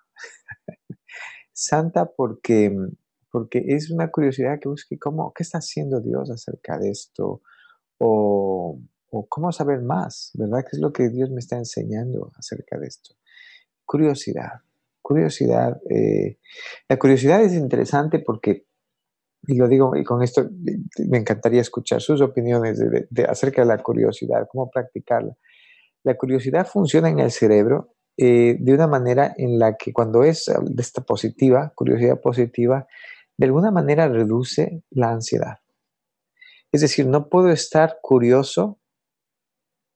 santa 1.53 2.05
porque, 2.05 2.75
porque 3.33 3.63
es 3.65 3.89
una 3.89 4.11
curiosidad 4.11 4.59
que 4.61 4.69
busque 4.69 4.99
cómo, 4.99 5.33
qué 5.33 5.41
está 5.41 5.57
haciendo 5.57 5.99
Dios 5.99 6.29
acerca 6.29 6.77
de 6.77 6.91
esto 6.91 7.41
o, 7.97 8.79
cómo 9.27 9.51
saber 9.51 9.81
más, 9.81 10.29
¿verdad? 10.35 10.59
¿Qué 10.61 10.75
es 10.75 10.79
lo 10.79 10.93
que 10.93 11.09
Dios 11.09 11.31
me 11.31 11.39
está 11.39 11.57
enseñando 11.57 12.31
acerca 12.37 12.77
de 12.77 12.85
esto? 12.85 13.15
Curiosidad, 13.85 14.61
curiosidad. 15.01 15.81
Eh, 15.89 16.37
la 16.87 16.99
curiosidad 16.99 17.41
es 17.41 17.53
interesante 17.53 18.19
porque 18.19 18.67
y 19.47 19.55
lo 19.55 19.67
digo, 19.67 19.95
y 19.95 20.03
con 20.03 20.21
esto 20.21 20.47
me 21.09 21.17
encantaría 21.17 21.61
escuchar 21.61 22.01
sus 22.01 22.21
opiniones 22.21 22.77
de, 22.77 23.25
acerca 23.25 23.63
de 23.63 23.67
la 23.67 23.79
curiosidad, 23.79 24.47
cómo 24.47 24.69
practicarla. 24.69 25.35
La 26.03 26.15
curiosidad 26.15 26.67
funciona 26.67 27.09
en 27.09 27.19
el 27.19 27.31
cerebro 27.31 27.95
eh, 28.15 28.57
de 28.59 28.73
una 28.73 28.85
manera 28.85 29.33
en 29.35 29.57
la 29.57 29.75
que 29.75 29.91
cuando 29.91 30.23
es 30.23 30.45
de 30.45 30.81
esta 30.81 31.01
positiva, 31.01 31.73
curiosidad 31.75 32.21
positiva, 32.21 32.87
de 33.37 33.45
alguna 33.45 33.71
manera 33.71 34.07
reduce 34.07 34.83
la 34.91 35.11
ansiedad. 35.11 35.59
Es 36.71 36.81
decir, 36.81 37.07
no 37.07 37.29
puedo 37.29 37.49
estar 37.49 37.99
curioso 38.01 38.79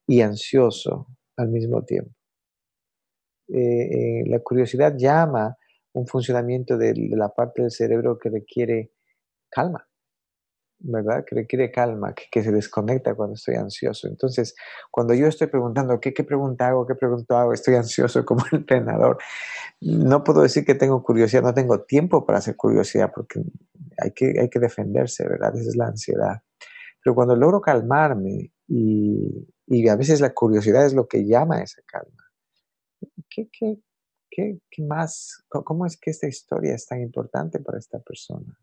y 0.08 0.22
ansioso 0.22 1.08
al 1.36 1.50
mismo 1.50 1.84
tiempo. 1.84 2.12
Eh, 3.50 3.60
eh, 3.60 4.24
la 4.28 4.40
curiosidad 4.40 4.96
llama 4.98 5.58
un 5.94 6.06
funcionamiento 6.06 6.78
de 6.78 6.94
la 7.16 7.30
parte 7.30 7.62
del 7.62 7.72
cerebro 7.72 8.18
que 8.20 8.30
requiere 8.30 8.92
calma. 9.50 9.87
¿Verdad? 10.80 11.26
Que 11.26 11.36
requiere 11.36 11.72
calma, 11.72 12.14
que, 12.14 12.44
se 12.44 12.52
desconecta 12.52 13.16
cuando 13.16 13.36
estoy 13.36 13.56
ansioso. 13.56 14.08
Entonces, 14.08 14.56
cuando 14.92 15.14
yo 15.14 15.28
estoy 15.28 15.48
preguntando, 15.48 16.00
¿qué, 16.00 16.14
qué 16.14 16.24
pregunta 16.24 16.68
hago? 16.68 16.86
¿Qué 16.86 16.96
pregunta 16.96 17.42
hago? 17.42 17.54
Estoy 17.54 17.76
ansioso 17.76 18.26
como 18.26 18.44
entrenador. 18.52 19.18
No 19.82 20.24
puedo 20.24 20.42
decir 20.42 20.66
que 20.66 20.76
tengo 20.76 21.04
curiosidad, 21.04 21.44
no 21.44 21.54
tengo 21.54 21.82
tiempo 21.82 22.26
para 22.26 22.40
hacer 22.40 22.56
curiosidad 22.56 23.12
porque 23.14 23.42
hay 23.98 24.12
que, 24.12 24.40
hay 24.40 24.50
que 24.50 24.60
defenderse, 24.60 25.28
¿verdad? 25.28 25.56
Esa 25.56 25.70
es 25.70 25.76
la 25.76 25.88
ansiedad. 25.88 26.42
Pero 27.04 27.16
cuando 27.16 27.36
logro 27.36 27.62
calmarme 27.62 28.52
y, 28.68 29.48
y 29.66 29.88
a 29.88 29.96
veces 29.96 30.22
la 30.22 30.34
curiosidad 30.34 30.86
es 30.86 30.94
lo 30.94 31.08
que 31.08 31.26
llama 31.26 31.58
a 31.58 31.64
esa 31.64 31.82
calma. 31.86 32.24
¿Qué, 33.30 33.50
qué, 33.52 33.80
qué, 34.30 34.60
qué 34.70 34.84
más? 34.84 35.46
¿Cómo 35.50 35.86
es 35.86 35.98
que 35.98 36.12
esta 36.12 36.28
historia 36.28 36.76
es 36.76 36.86
tan 36.86 37.02
importante 37.02 37.60
para 37.60 37.78
esta 37.78 38.00
persona? 38.00 38.58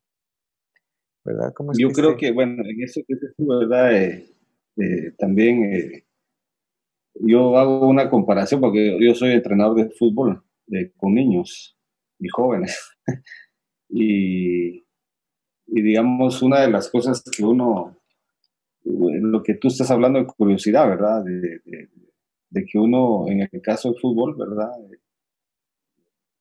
Yo 1.79 1.89
creo 1.89 2.17
que, 2.17 2.33
bueno, 2.33 2.63
en 2.65 2.83
eso 2.83 3.01
que 3.07 3.15
es 3.15 3.35
¿verdad? 3.39 3.97
Eh, 3.97 4.29
eh, 4.77 5.13
también 5.19 5.65
eh, 5.65 6.05
yo 7.15 7.57
hago 7.57 7.89
una 7.89 8.11
comparación 8.11 8.61
porque 8.61 8.99
yo 9.01 9.15
soy 9.15 9.33
entrenador 9.33 9.77
de 9.77 9.91
fútbol 9.91 10.43
con 10.97 11.15
niños 11.15 11.79
y 12.19 12.29
jóvenes. 12.29 12.79
y, 13.89 14.79
y, 15.67 15.83
digamos, 15.83 16.43
una 16.43 16.61
de 16.61 16.71
las 16.71 16.91
cosas 16.91 17.23
que 17.23 17.45
uno, 17.45 17.99
lo 18.85 19.43
que 19.43 19.55
tú 19.55 19.69
estás 19.69 19.91
hablando 19.91 20.19
de 20.19 20.27
curiosidad, 20.27 20.89
¿verdad? 20.89 21.25
De, 21.25 21.61
de 22.51 22.65
que 22.67 22.79
uno, 22.79 23.29
en 23.29 23.49
el 23.51 23.63
caso 23.63 23.91
del 23.91 24.01
fútbol, 24.01 24.37
¿verdad? 24.37 24.71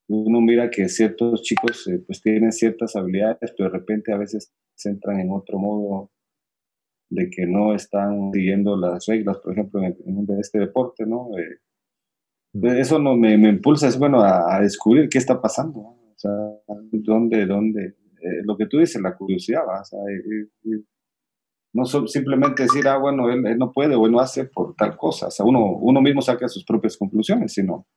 uno 0.09 0.41
mira 0.41 0.69
que 0.69 0.89
ciertos 0.89 1.41
chicos 1.41 1.89
pues 2.05 2.21
tienen 2.21 2.51
ciertas 2.51 2.95
habilidades, 2.95 3.53
pero 3.57 3.69
de 3.69 3.79
repente 3.79 4.11
a 4.11 4.17
veces 4.17 4.53
se 4.75 4.89
entran 4.89 5.19
en 5.19 5.31
otro 5.31 5.57
modo 5.57 6.11
de 7.09 7.29
que 7.29 7.45
no 7.45 7.75
están 7.75 8.31
siguiendo 8.33 8.75
las 8.75 9.05
reglas, 9.05 9.37
por 9.37 9.53
ejemplo, 9.53 9.81
en, 9.83 10.27
este 10.39 10.59
deporte, 10.59 11.05
¿no? 11.05 11.29
Eh, 11.37 11.59
eso 12.79 12.99
no 12.99 13.15
me, 13.15 13.37
me, 13.37 13.49
impulsa, 13.49 13.87
es 13.87 13.97
bueno, 13.97 14.21
a, 14.21 14.59
descubrir 14.61 15.09
qué 15.09 15.17
está 15.17 15.41
pasando, 15.41 15.79
o 15.79 16.13
sea, 16.15 16.31
dónde, 16.91 17.45
dónde, 17.45 17.85
eh, 17.85 18.41
lo 18.43 18.57
que 18.57 18.67
tú 18.67 18.79
dices, 18.79 19.01
la 19.01 19.15
curiosidad, 19.15 19.61
¿va? 19.67 19.81
O 19.81 19.85
sea, 19.85 19.99
no 21.73 21.85
simplemente 21.85 22.63
decir, 22.63 22.87
ah, 22.87 22.97
bueno, 22.97 23.29
él, 23.31 23.57
no 23.57 23.71
puede 23.71 23.95
o 23.95 24.05
él 24.05 24.11
no 24.11 24.19
hace 24.19 24.45
por 24.45 24.75
tal 24.75 24.95
cosa, 24.95 25.27
o 25.27 25.31
sea, 25.31 25.45
uno, 25.45 25.77
uno 25.77 26.01
mismo 26.01 26.21
saca 26.21 26.47
sus 26.47 26.63
propias 26.63 26.97
conclusiones, 26.97 27.53
sino 27.53 27.87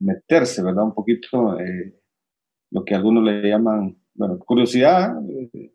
meterse, 0.00 0.62
¿verdad? 0.62 0.84
Un 0.84 0.94
poquito 0.94 1.58
eh, 1.58 2.00
lo 2.70 2.84
que 2.84 2.94
algunos 2.94 3.24
le 3.24 3.48
llaman 3.48 3.97
bueno, 4.18 4.38
curiosidad. 4.40 5.14
Eh, 5.52 5.72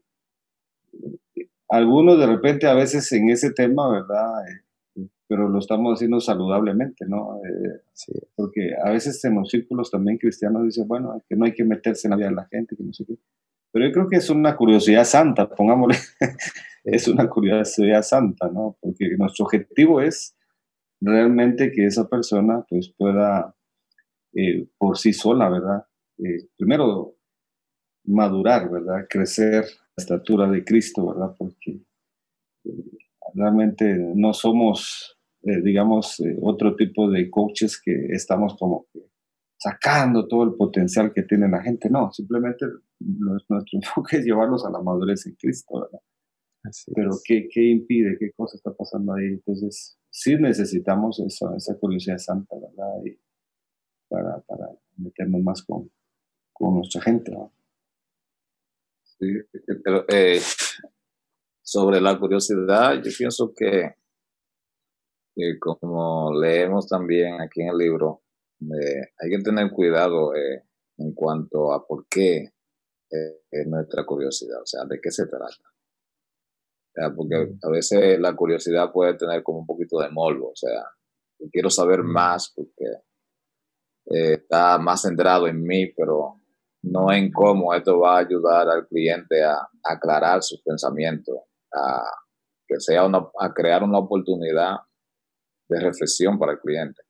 algunos 1.70 2.20
de 2.20 2.28
repente 2.28 2.68
a 2.68 2.74
veces 2.74 3.12
en 3.14 3.30
ese 3.30 3.52
tema, 3.52 3.90
¿verdad? 3.90 4.48
Eh, 4.48 5.08
pero 5.28 5.48
lo 5.48 5.60
estamos 5.60 5.96
haciendo 5.96 6.20
saludablemente, 6.20 7.06
¿no? 7.08 7.38
Eh, 7.38 7.82
sí. 7.94 8.12
Porque 8.36 8.72
a 8.84 8.92
veces 8.92 9.24
en 9.26 9.36
los 9.36 9.50
círculos 9.50 9.90
también 9.90 10.18
cristianos 10.18 10.66
dicen, 10.66 10.88
bueno, 10.88 11.24
que 11.28 11.36
no 11.36 11.46
hay 11.46 11.54
que 11.54 11.64
meterse 11.64 12.08
en 12.08 12.12
la 12.12 12.18
vida 12.18 12.30
de 12.30 12.36
la 12.36 12.48
gente, 12.52 12.76
que 12.76 12.84
no 12.84 12.94
sé 12.94 13.06
qué. 13.06 13.18
Pero 13.72 13.88
yo 13.88 13.92
creo 13.94 14.10
que 14.10 14.18
es 14.18 14.30
una 14.30 14.56
curiosidad 14.56 15.06
santa, 15.06 15.50
pongámosle, 15.50 15.98
es 16.84 17.08
una 17.08 17.28
curiosidad 17.30 18.04
santa, 18.04 18.50
¿no? 18.50 18.78
Porque 18.80 19.16
nuestro 19.18 19.46
objetivo 19.46 20.02
es 20.02 20.36
realmente 21.02 21.72
que 21.72 21.86
esa 21.86 22.08
persona 22.08 22.66
pues 22.70 22.94
pueda 22.96 23.56
eh, 24.36 24.68
por 24.78 24.98
sí 24.98 25.14
sola, 25.14 25.50
¿verdad? 25.50 25.86
Primero, 26.58 27.13
madurar, 28.06 28.70
¿verdad? 28.70 29.06
Crecer 29.10 29.64
la 29.64 30.02
estatura 30.02 30.50
de 30.50 30.64
Cristo, 30.64 31.08
¿verdad? 31.08 31.36
Porque 31.38 31.82
realmente 33.34 33.98
no 34.16 34.34
somos, 34.34 35.18
digamos, 35.42 36.22
otro 36.42 36.76
tipo 36.76 37.10
de 37.10 37.30
coaches 37.30 37.82
que 37.82 38.08
estamos 38.12 38.56
como 38.58 38.88
que 38.92 39.02
sacando 39.58 40.28
todo 40.28 40.44
el 40.44 40.56
potencial 40.56 41.14
que 41.14 41.24
tiene 41.24 41.48
la 41.48 41.62
gente. 41.62 41.90
No, 41.90 42.12
simplemente 42.12 42.66
nuestro 43.00 43.64
enfoque 43.80 44.18
es 44.18 44.26
llevarlos 44.26 44.66
a 44.66 44.72
la 44.72 44.82
madurez 44.82 45.26
en 45.26 45.36
Cristo, 45.36 45.82
¿verdad? 45.82 46.00
Pero 46.96 47.12
¿qué, 47.26 47.50
¿qué, 47.52 47.62
impide? 47.62 48.18
¿Qué 48.18 48.32
cosa 48.32 48.56
está 48.56 48.74
pasando 48.74 49.14
ahí? 49.14 49.26
Entonces, 49.26 49.98
sí 50.10 50.36
necesitamos 50.38 51.20
eso, 51.20 51.54
esa 51.56 51.78
curiosidad 51.78 52.18
santa, 52.18 52.56
¿verdad? 52.56 53.04
Y 53.06 53.20
para, 54.08 54.40
para 54.42 54.70
meternos 54.96 55.42
más 55.42 55.62
con, 55.64 55.92
con 56.54 56.76
nuestra 56.76 57.02
gente, 57.02 57.32
¿verdad? 57.32 57.50
Eh, 60.10 60.42
sobre 61.62 62.02
la 62.02 62.20
curiosidad, 62.20 62.96
yo 62.96 63.12
pienso 63.18 63.54
que, 63.56 63.96
que, 65.36 65.60
como 65.60 66.34
leemos 66.40 66.88
también 66.88 67.42
aquí 67.42 67.62
en 67.62 67.70
el 67.70 67.78
libro, 67.78 68.24
eh, 68.62 69.12
hay 69.20 69.30
que 69.30 69.44
tener 69.44 69.72
cuidado 69.72 70.36
eh, 70.36 70.64
en 70.98 71.14
cuanto 71.14 71.74
a 71.74 71.86
por 71.86 72.06
qué 72.08 72.50
es 73.10 73.68
nuestra 73.68 74.04
curiosidad, 74.06 74.60
o 74.62 74.66
sea, 74.66 74.86
de 74.86 75.00
qué 75.00 75.12
se 75.12 75.28
trata. 75.28 77.16
Porque 77.16 77.56
a 77.62 77.70
veces 77.70 78.20
la 78.20 78.36
curiosidad 78.36 78.92
puede 78.92 79.16
tener 79.16 79.44
como 79.44 79.60
un 79.60 79.68
poquito 79.68 80.00
de 80.00 80.10
morbo, 80.10 80.50
o 80.50 80.56
sea, 80.56 80.84
quiero 81.52 81.70
saber 81.70 82.02
más 82.02 82.52
porque 82.56 82.86
está 84.44 84.80
más 84.80 85.04
centrado 85.04 85.48
en 85.48 85.62
mí, 85.62 85.94
pero 85.96 86.43
no 86.84 87.12
en 87.12 87.32
cómo 87.32 87.74
esto 87.74 88.00
va 88.00 88.18
a 88.18 88.20
ayudar 88.20 88.70
al 88.70 88.88
cliente 88.88 89.44
a, 89.44 89.70
aclarar 89.84 90.42
sus 90.42 90.62
pensamientos, 90.62 91.36
a 91.74 92.04
que 92.66 92.80
sea 92.80 93.06
una, 93.06 93.28
a 93.40 93.54
crear 93.54 93.84
una 93.84 94.00
oportunidad 94.00 94.78
de 95.70 95.80
reflexión 95.80 96.40
para 96.40 96.54
el 96.54 96.60
cliente, 96.60 97.02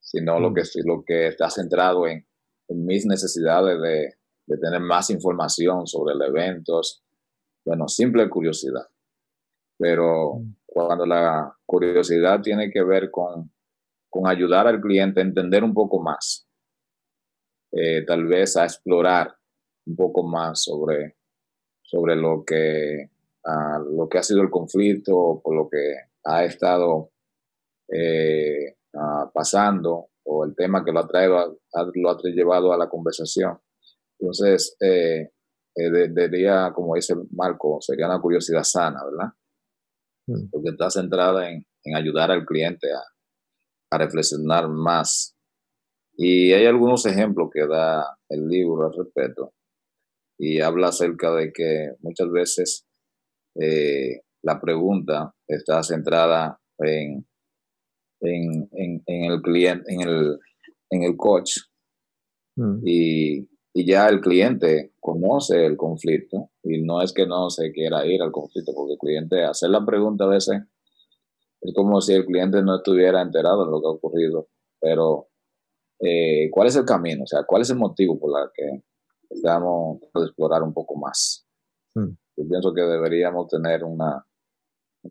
sino 0.00 0.38
lo 0.38 0.54
que 0.54 0.62
lo 0.84 1.02
que 1.04 1.28
está 1.28 1.50
centrado 1.50 2.06
en, 2.06 2.26
mis 2.72 3.04
necesidades 3.04 3.80
de, 3.80 4.14
de 4.46 4.58
tener 4.58 4.80
más 4.80 5.10
información 5.10 5.88
sobre 5.88 6.14
el 6.14 6.22
evento, 6.22 6.80
bueno, 7.64 7.88
simple 7.88 8.28
curiosidad. 8.28 8.86
Pero 9.78 10.36
mm. 10.36 10.54
cuando 10.66 11.06
la 11.06 11.56
curiosidad 11.64 12.40
tiene 12.42 12.70
que 12.70 12.82
ver 12.82 13.10
con, 13.10 13.50
ayudar 14.26 14.66
al 14.66 14.80
cliente 14.80 15.20
a 15.20 15.24
entender 15.24 15.64
un 15.64 15.72
poco 15.72 16.02
más, 16.02 16.48
eh, 17.72 18.04
tal 18.06 18.26
vez 18.26 18.56
a 18.56 18.64
explorar 18.64 19.34
un 19.86 19.96
poco 19.96 20.22
más 20.22 20.62
sobre, 20.62 21.16
sobre 21.82 22.16
lo, 22.16 22.44
que, 22.44 23.10
uh, 23.44 23.96
lo 23.96 24.08
que 24.08 24.18
ha 24.18 24.22
sido 24.22 24.42
el 24.42 24.50
conflicto, 24.50 25.40
por 25.42 25.54
lo 25.54 25.68
que 25.68 25.94
ha 26.24 26.44
estado 26.44 27.10
eh, 27.92 28.76
pasando 29.32 30.10
o 30.24 30.44
el 30.44 30.54
tema 30.54 30.84
que 30.84 30.92
lo 30.92 31.00
ha, 31.00 31.08
traído, 31.08 31.60
lo 31.94 32.10
ha 32.10 32.18
llevado 32.22 32.72
a 32.72 32.76
la 32.76 32.88
conversación. 32.88 33.58
Entonces, 34.18 34.76
eh, 34.80 35.30
diría, 35.74 36.72
como 36.74 36.94
dice 36.94 37.14
Marco, 37.32 37.78
sería 37.80 38.06
una 38.06 38.20
curiosidad 38.20 38.62
sana, 38.62 39.02
¿verdad? 39.04 39.32
Mm. 40.26 40.50
Porque 40.50 40.70
está 40.70 40.90
centrada 40.90 41.50
en, 41.50 41.64
ayudar 41.94 42.30
al 42.30 42.44
cliente 42.44 42.88
a, 42.92 43.98
reflexionar 43.98 44.68
más. 44.68 45.36
Y 46.20 46.52
hay 46.52 46.66
algunos 46.66 47.06
ejemplos 47.06 47.48
que 47.52 47.66
da 47.66 48.18
el 48.28 48.46
libro 48.46 48.86
al 48.86 48.92
respecto. 48.92 49.54
Y 50.38 50.60
habla 50.60 50.88
acerca 50.88 51.34
de 51.34 51.52
que 51.52 51.92
muchas 52.00 52.30
veces 52.30 52.86
eh, 53.60 54.20
la 54.42 54.60
pregunta 54.60 55.34
está 55.46 55.82
centrada 55.82 56.60
en, 56.78 57.26
en, 58.20 59.02
el 59.06 59.40
cliente, 59.40 59.92
en 59.92 60.00
el, 60.02 60.38
en 60.90 61.02
el 61.02 61.16
coach. 61.16 61.52
Mm. 62.56 62.80
Y 62.84 63.50
y 63.72 63.86
ya 63.86 64.08
el 64.08 64.20
cliente 64.20 64.92
conoce 64.98 65.64
el 65.64 65.76
conflicto 65.76 66.50
y 66.62 66.82
no 66.82 67.02
es 67.02 67.12
que 67.12 67.26
no 67.26 67.50
se 67.50 67.70
quiera 67.72 68.04
ir 68.04 68.20
al 68.20 68.32
conflicto, 68.32 68.72
porque 68.74 68.94
el 68.94 68.98
cliente 68.98 69.44
hacer 69.44 69.70
la 69.70 69.84
pregunta 69.84 70.24
a 70.24 70.28
veces 70.28 70.62
es 71.60 71.74
como 71.74 72.00
si 72.00 72.14
el 72.14 72.24
cliente 72.24 72.62
no 72.62 72.76
estuviera 72.76 73.22
enterado 73.22 73.64
de 73.64 73.70
lo 73.70 73.80
que 73.80 73.86
ha 73.86 73.90
ocurrido, 73.90 74.48
pero 74.80 75.28
eh, 76.00 76.48
¿cuál 76.50 76.68
es 76.68 76.76
el 76.76 76.84
camino? 76.84 77.24
O 77.24 77.26
sea, 77.26 77.44
¿cuál 77.44 77.62
es 77.62 77.70
el 77.70 77.76
motivo 77.76 78.18
por 78.18 78.30
el 78.40 78.48
que 78.54 78.84
estamos 79.30 80.00
a 80.14 80.20
explorar 80.20 80.62
un 80.62 80.72
poco 80.72 80.96
más? 80.96 81.46
Hmm. 81.94 82.10
Yo 82.36 82.48
pienso 82.48 82.72
que 82.72 82.82
deberíamos 82.82 83.48
tener 83.48 83.84
una, 83.84 84.24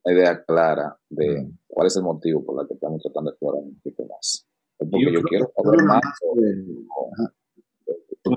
idea 0.06 0.44
clara 0.44 0.96
de 1.10 1.42
hmm. 1.42 1.58
cuál 1.68 1.88
es 1.88 1.96
el 1.98 2.04
motivo 2.04 2.46
por 2.46 2.62
el 2.62 2.68
que 2.68 2.76
estamos 2.76 3.02
tratando 3.02 3.32
de 3.32 3.34
explorar 3.34 3.64
un 3.64 3.76
poquito 3.76 4.06
más. 4.06 4.48
porque 4.78 5.14
yo, 5.14 5.22
quiero 5.24 5.52
saber 5.56 5.84
más 5.84 6.02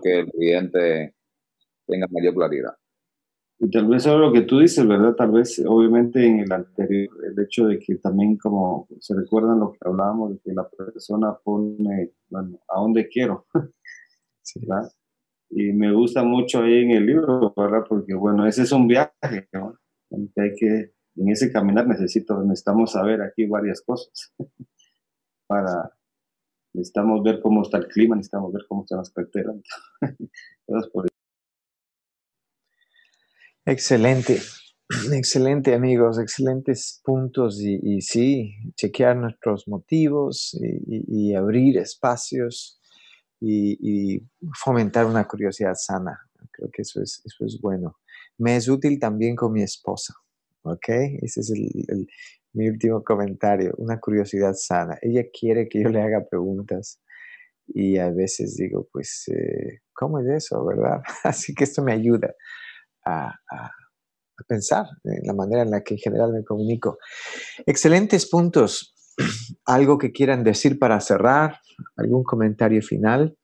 que 0.03 0.21
el 0.21 0.31
cliente 0.31 1.15
tenga 1.87 2.07
mayor 2.11 2.35
claridad. 2.35 2.75
Y 3.65 3.71
tal 3.71 3.87
vez 3.87 4.03
sobre 4.03 4.27
lo 4.27 4.33
que 4.33 4.41
tú 4.41 4.59
dices, 4.59 4.85
¿verdad? 4.85 5.15
Tal 5.15 5.31
vez, 5.31 5.63
obviamente, 5.65 6.27
en 6.27 6.41
el 6.41 6.51
anterior, 6.51 7.17
el 7.25 7.45
hecho 7.45 7.69
de 7.69 7.79
que 7.79 7.95
también, 7.95 8.37
como 8.37 8.89
se 8.99 9.15
recuerdan 9.15 9.61
lo 9.61 9.71
que 9.71 9.79
hablábamos, 9.83 10.33
de 10.33 10.41
que 10.41 10.53
la 10.53 10.69
persona 10.69 11.33
pone, 11.45 12.11
bueno, 12.29 12.59
a 12.69 12.81
dónde 12.81 13.07
quiero, 13.09 13.47
¿verdad? 14.57 14.91
Y 15.49 15.73
me 15.75 15.93
gusta 15.93 16.25
mucho 16.25 16.63
ahí 16.63 16.83
en 16.83 16.91
el 16.91 17.07
libro, 17.07 17.55
¿verdad? 17.57 17.85
Porque, 17.89 18.15
bueno, 18.15 18.49
ese 18.49 18.63
es 18.63 18.73
un 18.73 18.89
viaje, 18.89 19.49
¿no? 19.53 19.79
Hay 20.11 20.55
que, 20.57 20.95
en 21.15 21.29
ese 21.29 21.53
caminar 21.53 21.87
necesito, 21.87 22.43
necesitamos 22.43 22.91
saber 22.91 23.23
aquí 23.23 23.47
varias 23.47 23.81
cosas 23.83 24.35
para, 25.47 25.93
necesitamos 26.75 27.23
ver 27.23 27.41
cómo 27.41 27.63
está 27.63 27.79
el 27.79 27.87
clima, 27.87 28.17
necesitamos 28.17 28.53
ver 28.53 28.65
cómo 28.69 28.83
están 28.83 28.99
las 28.99 29.11
carteras. 29.11 29.55
Excelente, 33.65 34.41
excelente 35.13 35.73
amigos, 35.73 36.19
excelentes 36.19 37.01
puntos 37.05 37.61
y, 37.61 38.01
sí, 38.01 38.57
chequear 38.75 39.17
nuestros 39.17 39.69
motivos 39.69 40.59
y, 40.89 41.33
abrir 41.35 41.79
espacios 41.79 42.81
y, 43.41 44.21
fomentar 44.65 45.07
una 45.07 45.29
curiosidad 45.29 45.75
sana. 45.77 46.19
Creo 46.51 46.71
que 46.73 46.83
eso 46.83 47.01
es, 47.01 47.23
eso 47.25 47.45
es 47.45 47.61
bueno. 47.61 47.99
Me 48.37 48.57
es 48.57 48.69
útil 48.69 48.99
también 48.99 49.37
con 49.37 49.53
mi 49.53 49.63
esposa, 49.63 50.13
¿ok? 50.63 50.89
Ese 51.23 51.41
es 51.41 51.53
mi 52.53 52.69
último 52.69 53.05
comentario, 53.05 53.75
una 53.79 54.01
curiosidad 54.01 54.55
sana. 54.55 54.99
Ella 55.03 55.23
quiere 55.33 55.69
que 55.69 55.83
yo 55.83 55.89
le 55.89 56.03
haga 56.03 56.27
preguntas 56.29 57.01
y 57.69 57.97
a 57.99 58.11
veces 58.11 58.57
digo, 58.57 58.89
pues, 58.93 59.29
eh, 59.29 59.83
¿cómo 59.93 60.19
es 60.19 60.27
eso, 60.27 60.65
verdad? 60.65 61.01
Así 61.23 61.55
que 61.55 61.63
esto 61.63 61.85
me 61.85 61.93
ayuda 61.93 62.35
a, 63.05 63.35
pensar 64.49 64.87
en 65.05 65.25
la 65.25 65.35
manera 65.35 65.63
en 65.63 65.71
la 65.71 65.83
que 65.83 65.95
en 65.95 65.99
general 65.99 66.33
me 66.33 66.43
comunico. 66.43 66.99
Excelentes 67.65 68.29
puntos. 68.29 68.95
¿Algo 69.67 69.99
que 69.99 70.11
quieran 70.11 70.43
decir 70.43 70.79
para 70.79 70.99
cerrar? 71.01 71.61
¿Algún 71.97 72.25
comentario 72.25 72.83
final 72.83 73.37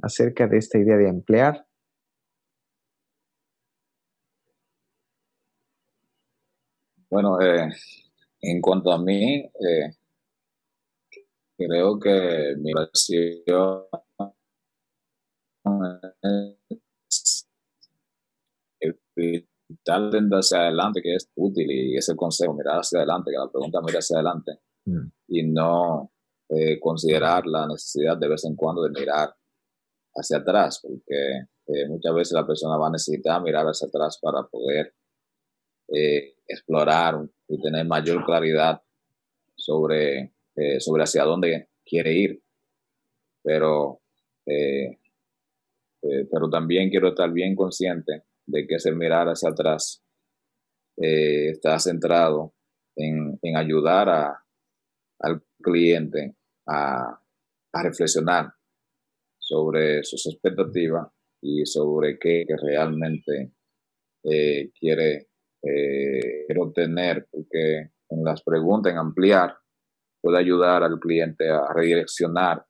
acerca 0.00 0.46
de 0.46 0.58
esta 0.58 0.78
idea 0.78 0.96
de 0.96 1.08
emplear? 1.08 1.66
Bueno, 7.10 7.40
eh, 7.40 7.68
en 8.40 8.60
cuanto 8.60 8.92
a 8.92 8.98
mí, 8.98 9.40
eh, 9.40 9.94
creo 11.56 11.98
que 11.98 12.54
mi 12.58 12.72
es 12.72 13.08
evitar 19.16 20.10
hacia 20.32 20.60
adelante, 20.60 21.00
que 21.02 21.14
es 21.14 21.30
útil 21.36 21.70
y 21.70 21.96
ese 21.96 22.14
consejo, 22.16 22.54
mirar 22.54 22.78
hacia 22.78 22.98
adelante, 22.98 23.30
que 23.30 23.38
la 23.38 23.50
pregunta 23.50 23.80
mira 23.84 23.98
hacia 23.98 24.16
adelante 24.16 24.52
mm. 24.84 25.06
y 25.28 25.42
no 25.44 26.12
eh, 26.48 26.78
considerar 26.80 27.46
la 27.46 27.66
necesidad 27.66 28.16
de 28.16 28.28
vez 28.28 28.44
en 28.44 28.56
cuando 28.56 28.82
de 28.82 28.90
mirar 28.90 29.34
hacia 30.14 30.38
atrás, 30.38 30.80
porque 30.82 31.46
eh, 31.66 31.88
muchas 31.88 32.14
veces 32.14 32.32
la 32.32 32.46
persona 32.46 32.76
va 32.76 32.88
a 32.88 32.92
necesitar 32.92 33.42
mirar 33.42 33.66
hacia 33.66 33.88
atrás 33.88 34.18
para 34.20 34.42
poder 34.46 34.94
explorar 36.48 37.28
y 37.48 37.60
tener 37.60 37.86
mayor 37.86 38.24
claridad 38.24 38.80
sobre, 39.56 40.32
eh, 40.56 40.80
sobre 40.80 41.04
hacia 41.04 41.24
dónde 41.24 41.68
quiere 41.84 42.12
ir. 42.12 42.42
Pero, 43.42 44.00
eh, 44.46 44.98
eh, 46.02 46.26
pero 46.30 46.48
también 46.48 46.90
quiero 46.90 47.08
estar 47.08 47.30
bien 47.32 47.54
consciente 47.54 48.24
de 48.46 48.66
que 48.66 48.76
ese 48.76 48.92
mirar 48.92 49.28
hacia 49.28 49.50
atrás 49.50 50.02
está 50.96 51.78
centrado 51.78 52.54
en, 52.96 53.56
ayudar 53.56 54.08
a, 54.08 54.44
al 55.20 55.42
cliente 55.62 56.36
a, 56.66 57.20
reflexionar 57.72 58.52
sobre 59.36 60.04
sus 60.04 60.24
expectativas 60.26 61.08
y 61.42 61.66
sobre 61.66 62.18
qué 62.20 62.46
realmente 62.62 63.52
eh, 64.22 64.70
quiere, 64.78 65.28
eh, 65.60 66.46
quiere 66.46 66.60
obtener, 66.60 67.26
porque 67.30 67.90
en 68.10 68.24
las 68.24 68.42
preguntas, 68.44 68.92
en 68.92 68.98
ampliar, 68.98 69.56
puede 70.22 70.38
ayudar 70.38 70.84
al 70.84 71.00
cliente 71.00 71.48
a 71.50 71.72
redireccionar 71.74 72.64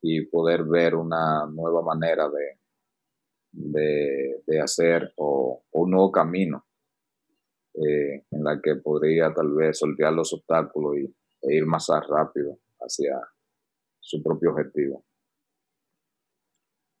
y 0.00 0.24
poder 0.26 0.64
ver 0.64 0.94
una 0.94 1.46
nueva 1.46 1.82
manera 1.82 2.28
de, 2.28 2.60
de, 3.52 4.42
hacer 4.62 5.12
o, 5.16 5.64
un 5.72 5.90
nuevo 5.90 6.10
camino 6.10 6.64
eh, 7.74 8.24
en 8.30 8.44
la 8.44 8.60
que 8.62 8.76
podría 8.76 9.32
tal 9.32 9.54
vez 9.54 9.78
sortear 9.78 10.12
los 10.12 10.32
obstáculos 10.32 10.98
y, 10.98 11.14
e 11.42 11.56
ir 11.56 11.66
más 11.66 11.88
rápido 12.08 12.58
hacia 12.80 13.20
su 14.00 14.22
propio 14.22 14.50
objetivo. 14.50 15.04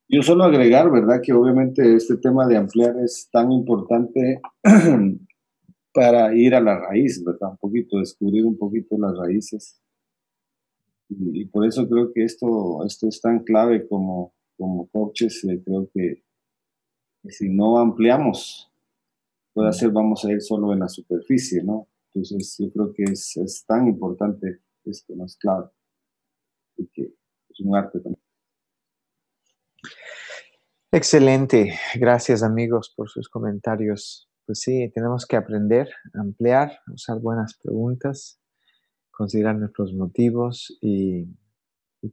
Yo 0.08 0.22
solo 0.22 0.44
agregar, 0.44 0.90
¿verdad? 0.90 1.20
Que 1.22 1.32
obviamente 1.32 1.94
este 1.94 2.16
tema 2.18 2.46
de 2.46 2.56
ampliar 2.56 2.96
es 3.02 3.30
tan 3.32 3.50
importante 3.50 4.42
para 5.94 6.34
ir 6.34 6.54
a 6.54 6.60
la 6.60 6.78
raíz, 6.78 7.22
¿verdad? 7.24 7.52
Un 7.52 7.56
poquito, 7.56 7.98
descubrir 7.98 8.44
un 8.44 8.58
poquito 8.58 8.96
las 8.98 9.16
raíces. 9.16 9.80
Y, 11.08 11.46
por 11.46 11.66
eso 11.66 11.88
creo 11.88 12.12
que 12.12 12.24
esto, 12.24 12.84
esto 12.86 13.08
es 13.08 13.20
tan 13.20 13.42
clave 13.42 13.86
como, 13.88 14.34
como 14.58 14.88
coaches. 14.88 15.44
Eh, 15.44 15.62
creo 15.64 15.88
que, 15.94 16.22
si 17.28 17.48
no 17.48 17.78
ampliamos, 17.78 18.72
puede 19.52 19.72
ser 19.72 19.90
vamos 19.90 20.24
a 20.24 20.32
ir 20.32 20.40
solo 20.40 20.72
en 20.72 20.80
la 20.80 20.88
superficie, 20.88 21.62
¿no? 21.62 21.88
Entonces 22.14 22.56
yo 22.58 22.70
creo 22.72 22.92
que 22.92 23.04
es, 23.04 23.36
es 23.36 23.64
tan 23.66 23.86
importante 23.88 24.60
esto, 24.84 25.14
¿no? 25.16 25.26
Es. 25.26 25.38
Y 26.76 27.02
es 27.04 27.60
un 27.60 27.76
arte 27.76 28.00
también. 28.00 28.22
Excelente. 30.90 31.78
Gracias 31.94 32.42
amigos 32.42 32.92
por 32.94 33.08
sus 33.08 33.28
comentarios. 33.28 34.28
Pues 34.44 34.60
sí, 34.60 34.90
tenemos 34.94 35.24
que 35.24 35.36
aprender, 35.36 35.88
ampliar, 36.12 36.80
usar 36.92 37.18
buenas 37.20 37.58
preguntas, 37.62 38.40
considerar 39.10 39.56
nuestros 39.56 39.94
motivos 39.94 40.76
y, 40.82 41.24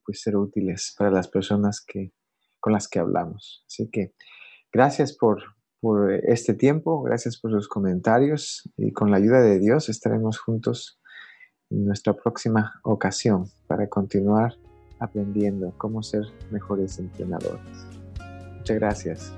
pues 0.05 0.21
ser 0.21 0.37
útiles 0.37 0.95
para 0.97 1.11
las 1.11 1.27
personas 1.27 1.83
que, 1.85 2.13
con 2.59 2.71
las 2.71 2.87
que 2.87 2.99
hablamos. 2.99 3.65
Así 3.67 3.89
que 3.89 4.13
gracias 4.71 5.13
por, 5.13 5.41
este 6.23 6.53
tiempo, 6.53 7.01
gracias 7.03 7.37
por 7.37 7.51
sus 7.51 7.69
comentarios 7.69 8.69
y 8.75 8.91
con 8.91 9.11
la 9.11 9.17
ayuda 9.17 9.41
de 9.41 9.59
Dios 9.59 9.87
estaremos 9.87 10.37
juntos 10.37 10.99
en 11.69 11.85
nuestra 11.85 12.13
próxima 12.13 12.81
ocasión 12.83 13.45
para 13.65 13.87
continuar 13.87 14.55
aprendiendo 14.99 15.73
cómo 15.77 16.03
ser 16.03 16.23
mejores 16.51 16.99
entrenadores. 16.99 17.61
Muchas 18.57 18.75
gracias. 18.77 19.33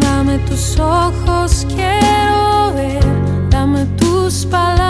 Dame 0.00 0.38
tus 0.48 0.78
ojos, 0.78 1.66
quiero 1.68 2.72
ver, 2.74 3.04
dame 3.50 3.84
tus 3.98 4.46
palabras, 4.46 4.89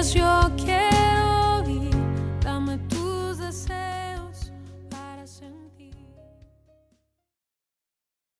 Dame 0.00 0.08
tus 0.08 0.14
pies, 0.14 0.14
yo 0.14 0.22
quiero. 0.24 0.39